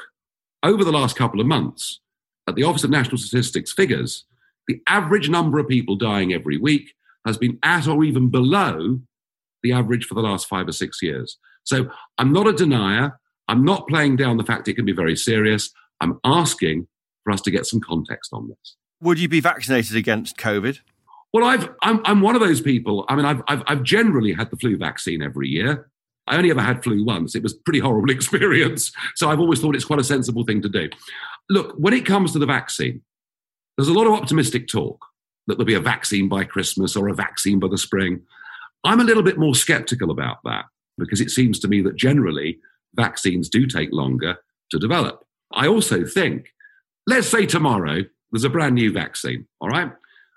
over 0.64 0.84
the 0.84 0.92
last 0.92 1.16
couple 1.16 1.40
of 1.40 1.48
months 1.48 2.00
at 2.48 2.56
the 2.56 2.64
Office 2.64 2.84
of 2.84 2.90
National 2.90 3.18
Statistics 3.18 3.72
figures, 3.72 4.26
the 4.68 4.82
average 4.88 5.30
number 5.30 5.60
of 5.60 5.68
people 5.68 5.96
dying 5.96 6.34
every 6.34 6.58
week 6.58 6.94
has 7.26 7.38
been 7.38 7.60
at 7.64 7.88
or 7.88 8.04
even 8.04 8.30
below 8.30 9.00
the 9.64 9.72
average 9.72 10.06
for 10.06 10.16
the 10.16 10.22
last 10.22 10.48
five 10.48 10.68
or 10.68 10.72
six 10.72 11.02
years. 11.02 11.38
So 11.64 11.90
I'm 12.18 12.32
not 12.32 12.48
a 12.48 12.54
denier. 12.54 13.20
I'm 13.48 13.64
not 13.64 13.88
playing 13.88 14.18
down 14.18 14.38
the 14.38 14.44
fact 14.44 14.68
it 14.68 14.76
can 14.76 14.86
be 14.86 14.94
very 14.94 15.16
serious. 15.16 15.72
I'm 16.02 16.20
asking 16.24 16.88
for 17.24 17.34
us 17.34 17.42
to 17.42 17.52
get 17.52 17.66
some 17.66 17.82
context 17.82 18.32
on 18.34 18.50
this. 18.50 18.76
Would 19.02 19.20
you 19.20 19.28
be 19.28 19.40
vaccinated 19.40 19.96
against 19.96 20.38
COVID? 20.38 20.80
Well, 21.34 21.46
I've, 21.46 21.70
I'm, 21.82 22.02
I'm 22.06 22.22
one 22.22 22.36
of 22.36 22.42
those 22.42 22.62
people. 22.62 23.06
I 23.10 23.16
mean, 23.16 23.26
I've, 23.26 23.42
I've, 23.48 23.64
I've 23.68 23.84
generally 23.84 24.34
had 24.34 24.50
the 24.50 24.58
flu 24.58 24.78
vaccine 24.78 25.22
every 25.22 25.50
year. 25.50 25.90
I 26.26 26.38
only 26.38 26.52
ever 26.52 26.62
had 26.62 26.84
flu 26.84 27.06
once. 27.06 27.36
It 27.36 27.44
was 27.44 27.54
a 27.54 27.58
pretty 27.66 27.80
horrible 27.80 28.10
experience. 28.16 28.92
So 29.16 29.30
I've 29.30 29.40
always 29.40 29.60
thought 29.60 29.76
it's 29.76 29.86
quite 29.86 30.00
a 30.00 30.06
sensible 30.06 30.44
thing 30.46 30.62
to 30.62 30.70
do. 30.70 30.90
Look, 31.50 31.76
when 31.78 31.94
it 31.94 32.06
comes 32.06 32.34
to 32.34 32.40
the 32.40 32.46
vaccine, 32.46 33.02
there's 33.78 33.88
a 33.88 33.94
lot 33.94 34.08
of 34.08 34.14
optimistic 34.14 34.68
talk 34.68 35.06
that 35.46 35.56
there'll 35.56 35.66
be 35.66 35.76
a 35.76 35.80
vaccine 35.80 36.28
by 36.28 36.44
Christmas 36.44 36.96
or 36.96 37.08
a 37.08 37.14
vaccine 37.14 37.60
by 37.60 37.68
the 37.70 37.78
spring. 37.78 38.22
I'm 38.84 39.00
a 39.00 39.04
little 39.04 39.24
bit 39.24 39.38
more 39.38 39.56
skeptical 39.56 40.12
about 40.12 40.38
that 40.44 40.66
because 40.98 41.22
it 41.22 41.30
seems 41.30 41.60
to 41.60 41.68
me 41.68 41.82
that 41.84 41.96
generally 41.96 42.60
vaccines 42.96 43.50
do 43.50 43.66
take 43.66 43.90
longer 43.92 44.38
to 44.72 44.80
develop. 44.80 45.26
I 45.54 45.68
also 45.68 46.04
think, 46.06 46.54
let's 47.06 47.28
say 47.28 47.46
tomorrow 47.46 48.02
there's 48.32 48.44
a 48.44 48.50
brand 48.50 48.76
new 48.76 48.92
vaccine, 48.92 49.48
all 49.62 49.70
right? 49.70 49.92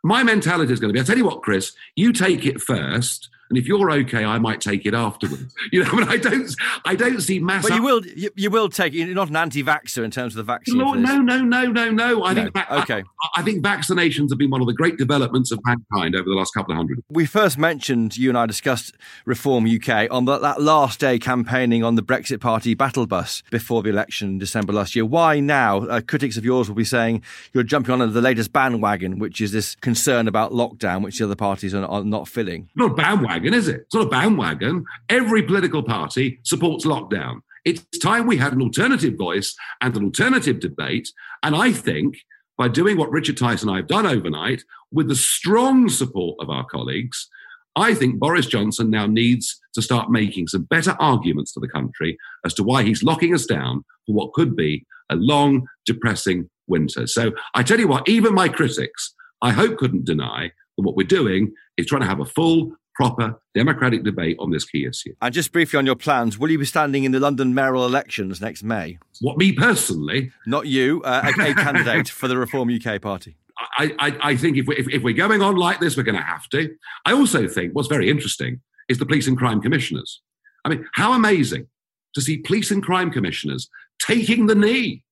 My 0.04 0.22
mentality 0.22 0.72
is 0.72 0.80
going 0.80 0.90
to 0.90 0.92
be, 0.92 1.00
I'll 1.00 1.06
tell 1.06 1.18
you 1.18 1.24
what, 1.24 1.42
Chris, 1.42 1.72
you 1.96 2.12
take 2.12 2.46
it 2.46 2.60
first 2.60 3.28
and 3.50 3.58
if 3.58 3.66
you're 3.66 3.90
okay, 3.90 4.24
I 4.24 4.38
might 4.38 4.60
take 4.60 4.86
it 4.86 4.94
afterwards. 4.94 5.54
You 5.72 5.84
know, 5.84 5.90
but 5.92 6.08
I 6.08 6.16
don't, 6.16 6.52
I 6.84 6.96
don't 6.96 7.20
see 7.20 7.38
mass. 7.38 7.62
But 7.68 7.76
you 7.76 7.82
will, 7.82 8.04
you, 8.04 8.30
you 8.34 8.50
will 8.50 8.68
take. 8.68 8.92
You're 8.92 9.06
not 9.08 9.28
an 9.28 9.36
anti-vaxxer 9.36 10.02
in 10.02 10.10
terms 10.10 10.32
of 10.34 10.38
the 10.38 10.42
vaccine. 10.52 10.78
No, 10.78 10.94
no, 10.94 11.18
no, 11.20 11.40
no, 11.42 11.66
no, 11.66 11.90
no. 11.90 12.24
I 12.24 12.32
No, 12.32 12.42
think 12.42 12.54
va- 12.54 12.80
okay. 12.80 13.02
I, 13.22 13.40
I 13.40 13.42
think 13.42 13.62
vaccinations 13.62 14.30
have 14.30 14.38
been 14.38 14.50
one 14.50 14.60
of 14.60 14.66
the 14.66 14.72
great 14.72 14.96
developments 14.96 15.52
of 15.52 15.60
mankind 15.64 16.16
over 16.16 16.24
the 16.24 16.34
last 16.34 16.52
couple 16.54 16.72
of 16.72 16.76
hundred. 16.76 17.04
We 17.08 17.26
first 17.26 17.56
mentioned 17.58 18.16
you 18.16 18.30
and 18.30 18.38
I 18.38 18.46
discussed 18.46 18.94
Reform 19.26 19.66
UK 19.66 20.08
on 20.10 20.24
the, 20.24 20.38
that 20.38 20.60
last 20.60 20.98
day 20.98 21.18
campaigning 21.18 21.84
on 21.84 21.94
the 21.94 22.02
Brexit 22.02 22.40
Party 22.40 22.74
battle 22.74 23.06
bus 23.06 23.42
before 23.50 23.82
the 23.82 23.90
election 23.90 24.28
in 24.30 24.38
December 24.38 24.72
last 24.72 24.96
year. 24.96 25.04
Why 25.04 25.38
now? 25.40 25.78
Uh, 25.86 26.00
critics 26.00 26.36
of 26.36 26.44
yours 26.44 26.68
will 26.68 26.76
be 26.76 26.84
saying 26.84 27.22
you're 27.52 27.62
jumping 27.64 27.92
on 28.00 28.12
the 28.12 28.20
latest 28.20 28.52
bandwagon, 28.52 29.18
which 29.18 29.40
is 29.40 29.52
this 29.52 29.74
concern 29.76 30.26
about 30.26 30.52
lockdown, 30.52 31.02
which 31.04 31.18
the 31.18 31.24
other 31.24 31.36
parties 31.36 31.74
are, 31.74 31.84
are 31.84 32.02
not 32.04 32.26
filling. 32.28 32.68
Not 32.74 32.92
a 32.92 32.94
bandwagon, 33.40 33.58
is 33.58 33.68
it? 33.68 33.80
It's 33.82 33.94
not 33.94 34.06
a 34.06 34.10
bandwagon. 34.10 34.84
Every 35.08 35.42
political 35.42 35.82
party 35.82 36.40
supports 36.44 36.84
lockdown. 36.84 37.40
It's 37.64 37.98
time 37.98 38.26
we 38.26 38.36
had 38.36 38.52
an 38.52 38.62
alternative 38.62 39.16
voice 39.16 39.54
and 39.80 39.96
an 39.96 40.04
alternative 40.04 40.60
debate. 40.60 41.08
And 41.42 41.54
I 41.54 41.72
think 41.72 42.16
by 42.56 42.68
doing 42.68 42.96
what 42.96 43.10
Richard 43.10 43.36
Tice 43.36 43.62
and 43.62 43.70
I 43.70 43.76
have 43.76 43.86
done 43.86 44.06
overnight, 44.06 44.64
with 44.92 45.08
the 45.08 45.14
strong 45.14 45.88
support 45.88 46.36
of 46.40 46.50
our 46.50 46.64
colleagues, 46.64 47.28
I 47.76 47.94
think 47.94 48.18
Boris 48.18 48.46
Johnson 48.46 48.90
now 48.90 49.06
needs 49.06 49.60
to 49.74 49.82
start 49.82 50.10
making 50.10 50.48
some 50.48 50.64
better 50.64 50.96
arguments 50.98 51.52
to 51.52 51.60
the 51.60 51.68
country 51.68 52.18
as 52.44 52.54
to 52.54 52.62
why 52.62 52.82
he's 52.82 53.02
locking 53.02 53.34
us 53.34 53.46
down 53.46 53.84
for 54.06 54.14
what 54.14 54.32
could 54.32 54.56
be 54.56 54.84
a 55.10 55.16
long, 55.16 55.66
depressing 55.86 56.50
winter. 56.66 57.06
So 57.06 57.32
I 57.54 57.62
tell 57.62 57.78
you 57.78 57.88
what, 57.88 58.08
even 58.08 58.34
my 58.34 58.48
critics, 58.48 59.14
I 59.42 59.52
hope, 59.52 59.78
couldn't 59.78 60.04
deny 60.04 60.50
that 60.76 60.82
what 60.82 60.96
we're 60.96 61.06
doing 61.06 61.52
is 61.76 61.86
trying 61.86 62.02
to 62.02 62.08
have 62.08 62.20
a 62.20 62.24
full, 62.24 62.72
proper 63.00 63.40
democratic 63.54 64.02
debate 64.02 64.36
on 64.38 64.50
this 64.50 64.66
key 64.66 64.84
issue. 64.84 65.14
And 65.22 65.32
just 65.32 65.52
briefly 65.52 65.78
on 65.78 65.86
your 65.86 65.96
plans, 65.96 66.38
will 66.38 66.50
you 66.50 66.58
be 66.58 66.66
standing 66.66 67.04
in 67.04 67.12
the 67.12 67.20
London 67.20 67.54
mayoral 67.54 67.86
elections 67.86 68.42
next 68.42 68.62
May? 68.62 68.98
What 69.22 69.38
me 69.38 69.52
personally, 69.52 70.32
Not 70.46 70.66
you, 70.66 71.00
uh, 71.04 71.22
a, 71.24 71.50
a 71.50 71.54
candidate 71.54 72.10
for 72.10 72.28
the 72.28 72.36
Reform 72.36 72.68
UK 72.68 73.00
party. 73.00 73.36
I, 73.78 73.94
I, 73.98 74.16
I 74.22 74.36
think 74.36 74.58
if, 74.58 74.66
we, 74.66 74.76
if, 74.76 74.86
if 74.90 75.02
we're 75.02 75.14
going 75.14 75.40
on 75.40 75.56
like 75.56 75.80
this, 75.80 75.96
we're 75.96 76.02
going 76.02 76.18
to 76.18 76.22
have 76.22 76.46
to. 76.50 76.74
I 77.06 77.12
also 77.12 77.48
think 77.48 77.74
what's 77.74 77.88
very 77.88 78.10
interesting 78.10 78.60
is 78.90 78.98
the 78.98 79.06
police 79.06 79.26
and 79.26 79.38
crime 79.38 79.62
commissioners. 79.62 80.20
I 80.66 80.68
mean, 80.68 80.86
how 80.92 81.14
amazing 81.14 81.68
to 82.14 82.20
see 82.20 82.38
police 82.38 82.70
and 82.70 82.82
crime 82.82 83.10
commissioners 83.10 83.70
taking 83.98 84.46
the 84.46 84.54
knee, 84.54 85.04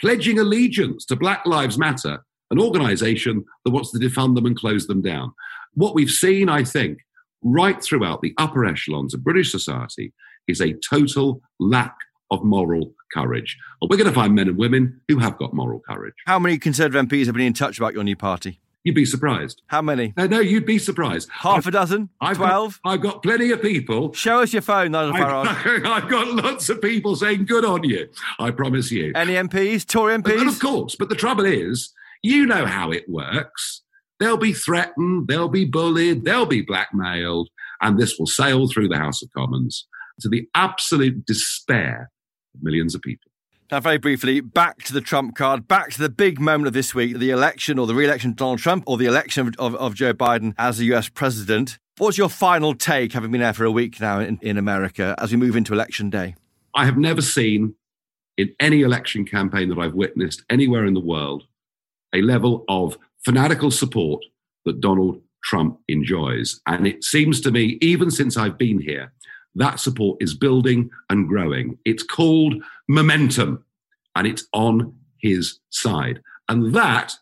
pledging 0.00 0.38
allegiance 0.38 1.04
to 1.06 1.16
Black 1.16 1.44
Lives 1.46 1.78
Matter, 1.78 2.24
an 2.52 2.60
organization 2.60 3.44
that 3.64 3.72
wants 3.72 3.90
to 3.90 3.98
defund 3.98 4.36
them 4.36 4.46
and 4.46 4.56
close 4.56 4.86
them 4.86 5.02
down. 5.02 5.32
What 5.74 5.96
we've 5.96 6.10
seen, 6.10 6.48
I 6.48 6.62
think, 6.62 6.98
right 7.44 7.82
throughout 7.82 8.22
the 8.22 8.34
upper 8.38 8.64
echelons 8.64 9.14
of 9.14 9.22
British 9.22 9.52
society 9.52 10.12
is 10.48 10.60
a 10.60 10.72
total 10.72 11.40
lack 11.60 11.94
of 12.30 12.42
moral 12.42 12.94
courage. 13.12 13.56
Well, 13.80 13.88
we're 13.88 13.96
going 13.96 14.08
to 14.08 14.14
find 14.14 14.34
men 14.34 14.48
and 14.48 14.56
women 14.58 15.00
who 15.08 15.18
have 15.18 15.38
got 15.38 15.54
moral 15.54 15.80
courage. 15.88 16.14
How 16.26 16.38
many 16.38 16.58
Conservative 16.58 17.06
MPs 17.06 17.26
have 17.26 17.34
been 17.34 17.46
in 17.46 17.52
touch 17.52 17.78
about 17.78 17.94
your 17.94 18.02
new 18.02 18.16
party? 18.16 18.60
You'd 18.82 18.94
be 18.94 19.06
surprised. 19.06 19.62
How 19.68 19.80
many? 19.80 20.12
No, 20.14 20.26
no, 20.26 20.40
you'd 20.40 20.66
be 20.66 20.78
surprised. 20.78 21.30
Half 21.32 21.66
a 21.66 21.70
dozen? 21.70 22.10
I've 22.20 22.36
Twelve? 22.36 22.80
Got, 22.84 22.90
I've 22.92 23.00
got 23.00 23.22
plenty 23.22 23.50
of 23.50 23.62
people. 23.62 24.12
Show 24.12 24.42
us 24.42 24.52
your 24.52 24.60
phone, 24.60 24.92
Nigel 24.92 25.14
Farage. 25.14 25.46
I've, 25.46 25.86
I've 26.04 26.10
got 26.10 26.28
lots 26.28 26.68
of 26.68 26.82
people 26.82 27.16
saying 27.16 27.46
good 27.46 27.64
on 27.64 27.82
you. 27.84 28.08
I 28.38 28.50
promise 28.50 28.90
you. 28.90 29.12
Any 29.14 29.34
MPs? 29.34 29.86
Tory 29.86 30.18
MPs? 30.18 30.36
But 30.36 30.46
of 30.48 30.60
course, 30.60 30.96
but 30.96 31.08
the 31.08 31.14
trouble 31.14 31.46
is, 31.46 31.94
you 32.22 32.44
know 32.44 32.66
how 32.66 32.90
it 32.90 33.08
works. 33.08 33.80
They'll 34.20 34.36
be 34.36 34.52
threatened, 34.52 35.28
they'll 35.28 35.48
be 35.48 35.64
bullied, 35.64 36.24
they'll 36.24 36.46
be 36.46 36.62
blackmailed, 36.62 37.48
and 37.80 37.98
this 37.98 38.18
will 38.18 38.26
sail 38.26 38.68
through 38.68 38.88
the 38.88 38.98
House 38.98 39.22
of 39.22 39.30
Commons 39.36 39.86
to 40.20 40.28
the 40.28 40.48
absolute 40.54 41.26
despair 41.26 42.10
of 42.54 42.62
millions 42.62 42.94
of 42.94 43.02
people. 43.02 43.30
Now, 43.70 43.80
very 43.80 43.98
briefly, 43.98 44.40
back 44.40 44.82
to 44.84 44.92
the 44.92 45.00
Trump 45.00 45.34
card, 45.34 45.66
back 45.66 45.90
to 45.92 45.98
the 45.98 46.08
big 46.08 46.38
moment 46.38 46.68
of 46.68 46.74
this 46.74 46.94
week 46.94 47.18
the 47.18 47.30
election 47.30 47.78
or 47.78 47.86
the 47.86 47.94
re 47.94 48.04
election 48.04 48.30
of 48.30 48.36
Donald 48.36 48.60
Trump 48.60 48.84
or 48.86 48.96
the 48.96 49.06
election 49.06 49.48
of, 49.48 49.54
of, 49.58 49.74
of 49.76 49.94
Joe 49.94 50.12
Biden 50.12 50.54
as 50.58 50.78
the 50.78 50.84
US 50.94 51.08
president. 51.08 51.78
What's 51.96 52.18
your 52.18 52.28
final 52.28 52.74
take, 52.74 53.12
having 53.12 53.30
been 53.30 53.40
there 53.40 53.52
for 53.52 53.64
a 53.64 53.70
week 53.70 54.00
now 54.00 54.20
in, 54.20 54.38
in 54.42 54.58
America, 54.58 55.14
as 55.18 55.30
we 55.30 55.38
move 55.38 55.56
into 55.56 55.72
election 55.72 56.10
day? 56.10 56.34
I 56.74 56.84
have 56.84 56.98
never 56.98 57.22
seen 57.22 57.74
in 58.36 58.54
any 58.60 58.82
election 58.82 59.24
campaign 59.24 59.68
that 59.70 59.78
I've 59.78 59.94
witnessed 59.94 60.42
anywhere 60.50 60.84
in 60.84 60.94
the 60.94 61.00
world 61.00 61.44
a 62.12 62.20
level 62.22 62.64
of 62.68 62.98
fanatical 63.24 63.70
support 63.70 64.24
that 64.64 64.80
Donald 64.80 65.20
Trump 65.44 65.78
enjoys. 65.88 66.60
And 66.66 66.86
it 66.86 67.04
seems 67.04 67.40
to 67.42 67.50
me, 67.50 67.78
even 67.80 68.10
since 68.10 68.36
I've 68.36 68.58
been 68.58 68.80
here, 68.80 69.12
that 69.54 69.78
support 69.78 70.18
is 70.20 70.34
building 70.34 70.90
and 71.10 71.28
growing. 71.28 71.78
It's 71.84 72.02
called 72.02 72.54
momentum 72.88 73.64
and 74.16 74.26
it's 74.26 74.46
on 74.52 74.94
his 75.18 75.60
side. 75.70 76.20
And 76.48 76.74
that 76.74 77.14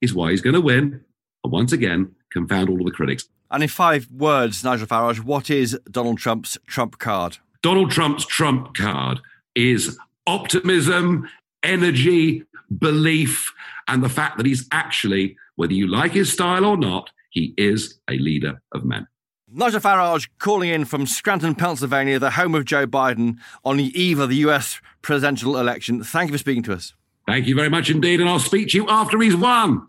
is 0.00 0.14
why 0.14 0.30
he's 0.30 0.40
going 0.40 0.54
to 0.54 0.60
win. 0.60 1.04
And 1.44 1.52
once 1.52 1.72
again, 1.72 2.14
confound 2.32 2.68
all 2.68 2.80
of 2.80 2.86
the 2.86 2.92
critics. 2.92 3.28
And 3.50 3.62
in 3.62 3.68
five 3.68 4.08
words, 4.10 4.64
Nigel 4.64 4.86
Farage, 4.86 5.20
what 5.20 5.50
is 5.50 5.78
Donald 5.90 6.18
Trump's 6.18 6.58
Trump 6.66 6.98
card? 6.98 7.38
Donald 7.62 7.90
Trump's 7.90 8.26
Trump 8.26 8.74
card 8.74 9.20
is 9.54 9.98
optimism, 10.26 11.28
energy, 11.62 12.44
belief, 12.78 13.52
and 13.88 14.02
the 14.02 14.08
fact 14.08 14.36
that 14.36 14.46
he's 14.46 14.66
actually, 14.72 15.36
whether 15.56 15.72
you 15.72 15.86
like 15.86 16.12
his 16.12 16.32
style 16.32 16.64
or 16.64 16.76
not, 16.76 17.10
he 17.30 17.54
is 17.56 17.98
a 18.08 18.18
leader 18.18 18.60
of 18.72 18.84
men. 18.84 19.06
Nigel 19.48 19.80
Farage 19.80 20.28
calling 20.38 20.70
in 20.70 20.84
from 20.84 21.06
Scranton, 21.06 21.54
Pennsylvania, 21.54 22.18
the 22.18 22.32
home 22.32 22.54
of 22.54 22.64
Joe 22.64 22.86
Biden, 22.86 23.38
on 23.64 23.76
the 23.76 23.98
eve 23.98 24.18
of 24.18 24.28
the 24.28 24.36
US 24.36 24.80
presidential 25.02 25.56
election. 25.56 26.02
Thank 26.02 26.30
you 26.30 26.34
for 26.34 26.38
speaking 26.38 26.64
to 26.64 26.72
us. 26.72 26.94
Thank 27.26 27.46
you 27.46 27.54
very 27.54 27.70
much 27.70 27.90
indeed, 27.90 28.20
and 28.20 28.28
I'll 28.28 28.38
speak 28.38 28.68
to 28.70 28.76
you 28.76 28.88
after 28.88 29.20
he's 29.20 29.36
won. 29.36 29.86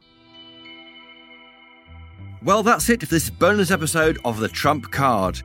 Well, 2.44 2.64
that's 2.64 2.90
it 2.90 3.02
for 3.02 3.08
this 3.08 3.30
bonus 3.30 3.72
episode 3.72 4.20
of 4.24 4.40
the 4.40 4.48
Trump 4.48 4.92
card. 4.92 5.42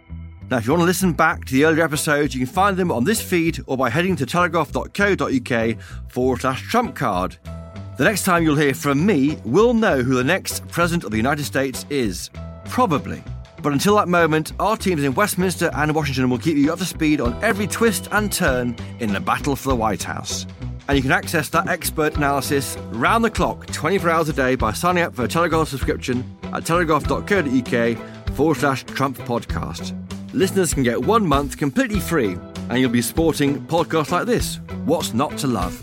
Now, 0.52 0.58
if 0.58 0.66
you 0.66 0.74
want 0.74 0.82
to 0.82 0.86
listen 0.86 1.14
back 1.14 1.46
to 1.46 1.54
the 1.54 1.64
earlier 1.64 1.82
episodes, 1.82 2.34
you 2.34 2.44
can 2.44 2.54
find 2.54 2.76
them 2.76 2.92
on 2.92 3.04
this 3.04 3.22
feed 3.22 3.60
or 3.66 3.78
by 3.78 3.88
heading 3.88 4.14
to 4.16 4.26
telegraph.co.uk 4.26 5.80
forward 6.10 6.40
slash 6.42 6.62
Trump 6.68 6.94
card. 6.94 7.38
The 7.96 8.04
next 8.04 8.24
time 8.24 8.42
you'll 8.42 8.56
hear 8.56 8.74
from 8.74 9.06
me, 9.06 9.38
we'll 9.46 9.72
know 9.72 10.02
who 10.02 10.14
the 10.14 10.22
next 10.22 10.68
President 10.68 11.04
of 11.04 11.10
the 11.10 11.16
United 11.16 11.44
States 11.44 11.86
is. 11.88 12.28
Probably. 12.66 13.24
But 13.62 13.72
until 13.72 13.96
that 13.96 14.08
moment, 14.08 14.52
our 14.60 14.76
teams 14.76 15.04
in 15.04 15.14
Westminster 15.14 15.70
and 15.72 15.94
Washington 15.94 16.28
will 16.28 16.36
keep 16.36 16.58
you 16.58 16.70
up 16.70 16.80
to 16.80 16.84
speed 16.84 17.22
on 17.22 17.42
every 17.42 17.66
twist 17.66 18.08
and 18.12 18.30
turn 18.30 18.76
in 19.00 19.10
the 19.10 19.20
battle 19.20 19.56
for 19.56 19.70
the 19.70 19.76
White 19.76 20.02
House. 20.02 20.46
And 20.86 20.98
you 20.98 21.02
can 21.02 21.12
access 21.12 21.48
that 21.48 21.68
expert 21.68 22.16
analysis 22.16 22.76
round 22.90 23.24
the 23.24 23.30
clock, 23.30 23.68
24 23.68 24.10
hours 24.10 24.28
a 24.28 24.34
day, 24.34 24.56
by 24.56 24.74
signing 24.74 25.02
up 25.02 25.14
for 25.14 25.24
a 25.24 25.28
Telegraph 25.28 25.68
subscription 25.68 26.22
at 26.52 26.66
telegraph.co.uk 26.66 28.32
forward 28.34 28.56
slash 28.58 28.84
Trump 28.84 29.16
podcast. 29.16 30.01
Listeners 30.34 30.72
can 30.72 30.82
get 30.82 31.04
one 31.04 31.26
month 31.26 31.58
completely 31.58 32.00
free, 32.00 32.38
and 32.70 32.78
you'll 32.78 32.88
be 32.88 33.02
supporting 33.02 33.60
podcasts 33.66 34.10
like 34.10 34.24
this 34.24 34.60
What's 34.86 35.12
Not 35.12 35.36
to 35.38 35.46
Love? 35.46 35.78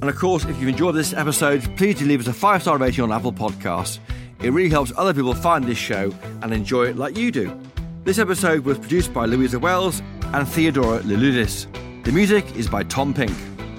And 0.00 0.08
of 0.08 0.16
course, 0.16 0.44
if 0.44 0.58
you've 0.60 0.68
enjoyed 0.68 0.94
this 0.94 1.12
episode, 1.12 1.62
please 1.76 1.98
do 1.98 2.06
leave 2.06 2.20
us 2.20 2.28
a 2.28 2.32
five 2.32 2.62
star 2.62 2.78
rating 2.78 3.02
on 3.02 3.10
Apple 3.10 3.32
Podcasts. 3.32 3.98
It 4.40 4.52
really 4.52 4.70
helps 4.70 4.92
other 4.96 5.12
people 5.12 5.34
find 5.34 5.64
this 5.64 5.76
show 5.76 6.14
and 6.40 6.52
enjoy 6.52 6.86
it 6.86 6.96
like 6.96 7.16
you 7.16 7.32
do. 7.32 7.60
This 8.04 8.20
episode 8.20 8.64
was 8.64 8.78
produced 8.78 9.12
by 9.12 9.26
Louisa 9.26 9.58
Wells 9.58 10.00
and 10.32 10.48
Theodora 10.48 11.00
Liludis. 11.00 11.66
The 12.04 12.12
music 12.12 12.56
is 12.56 12.68
by 12.68 12.84
Tom 12.84 13.12
Pink. 13.12 13.32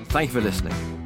Thank 0.10 0.34
you 0.34 0.42
for 0.42 0.46
listening. 0.46 1.01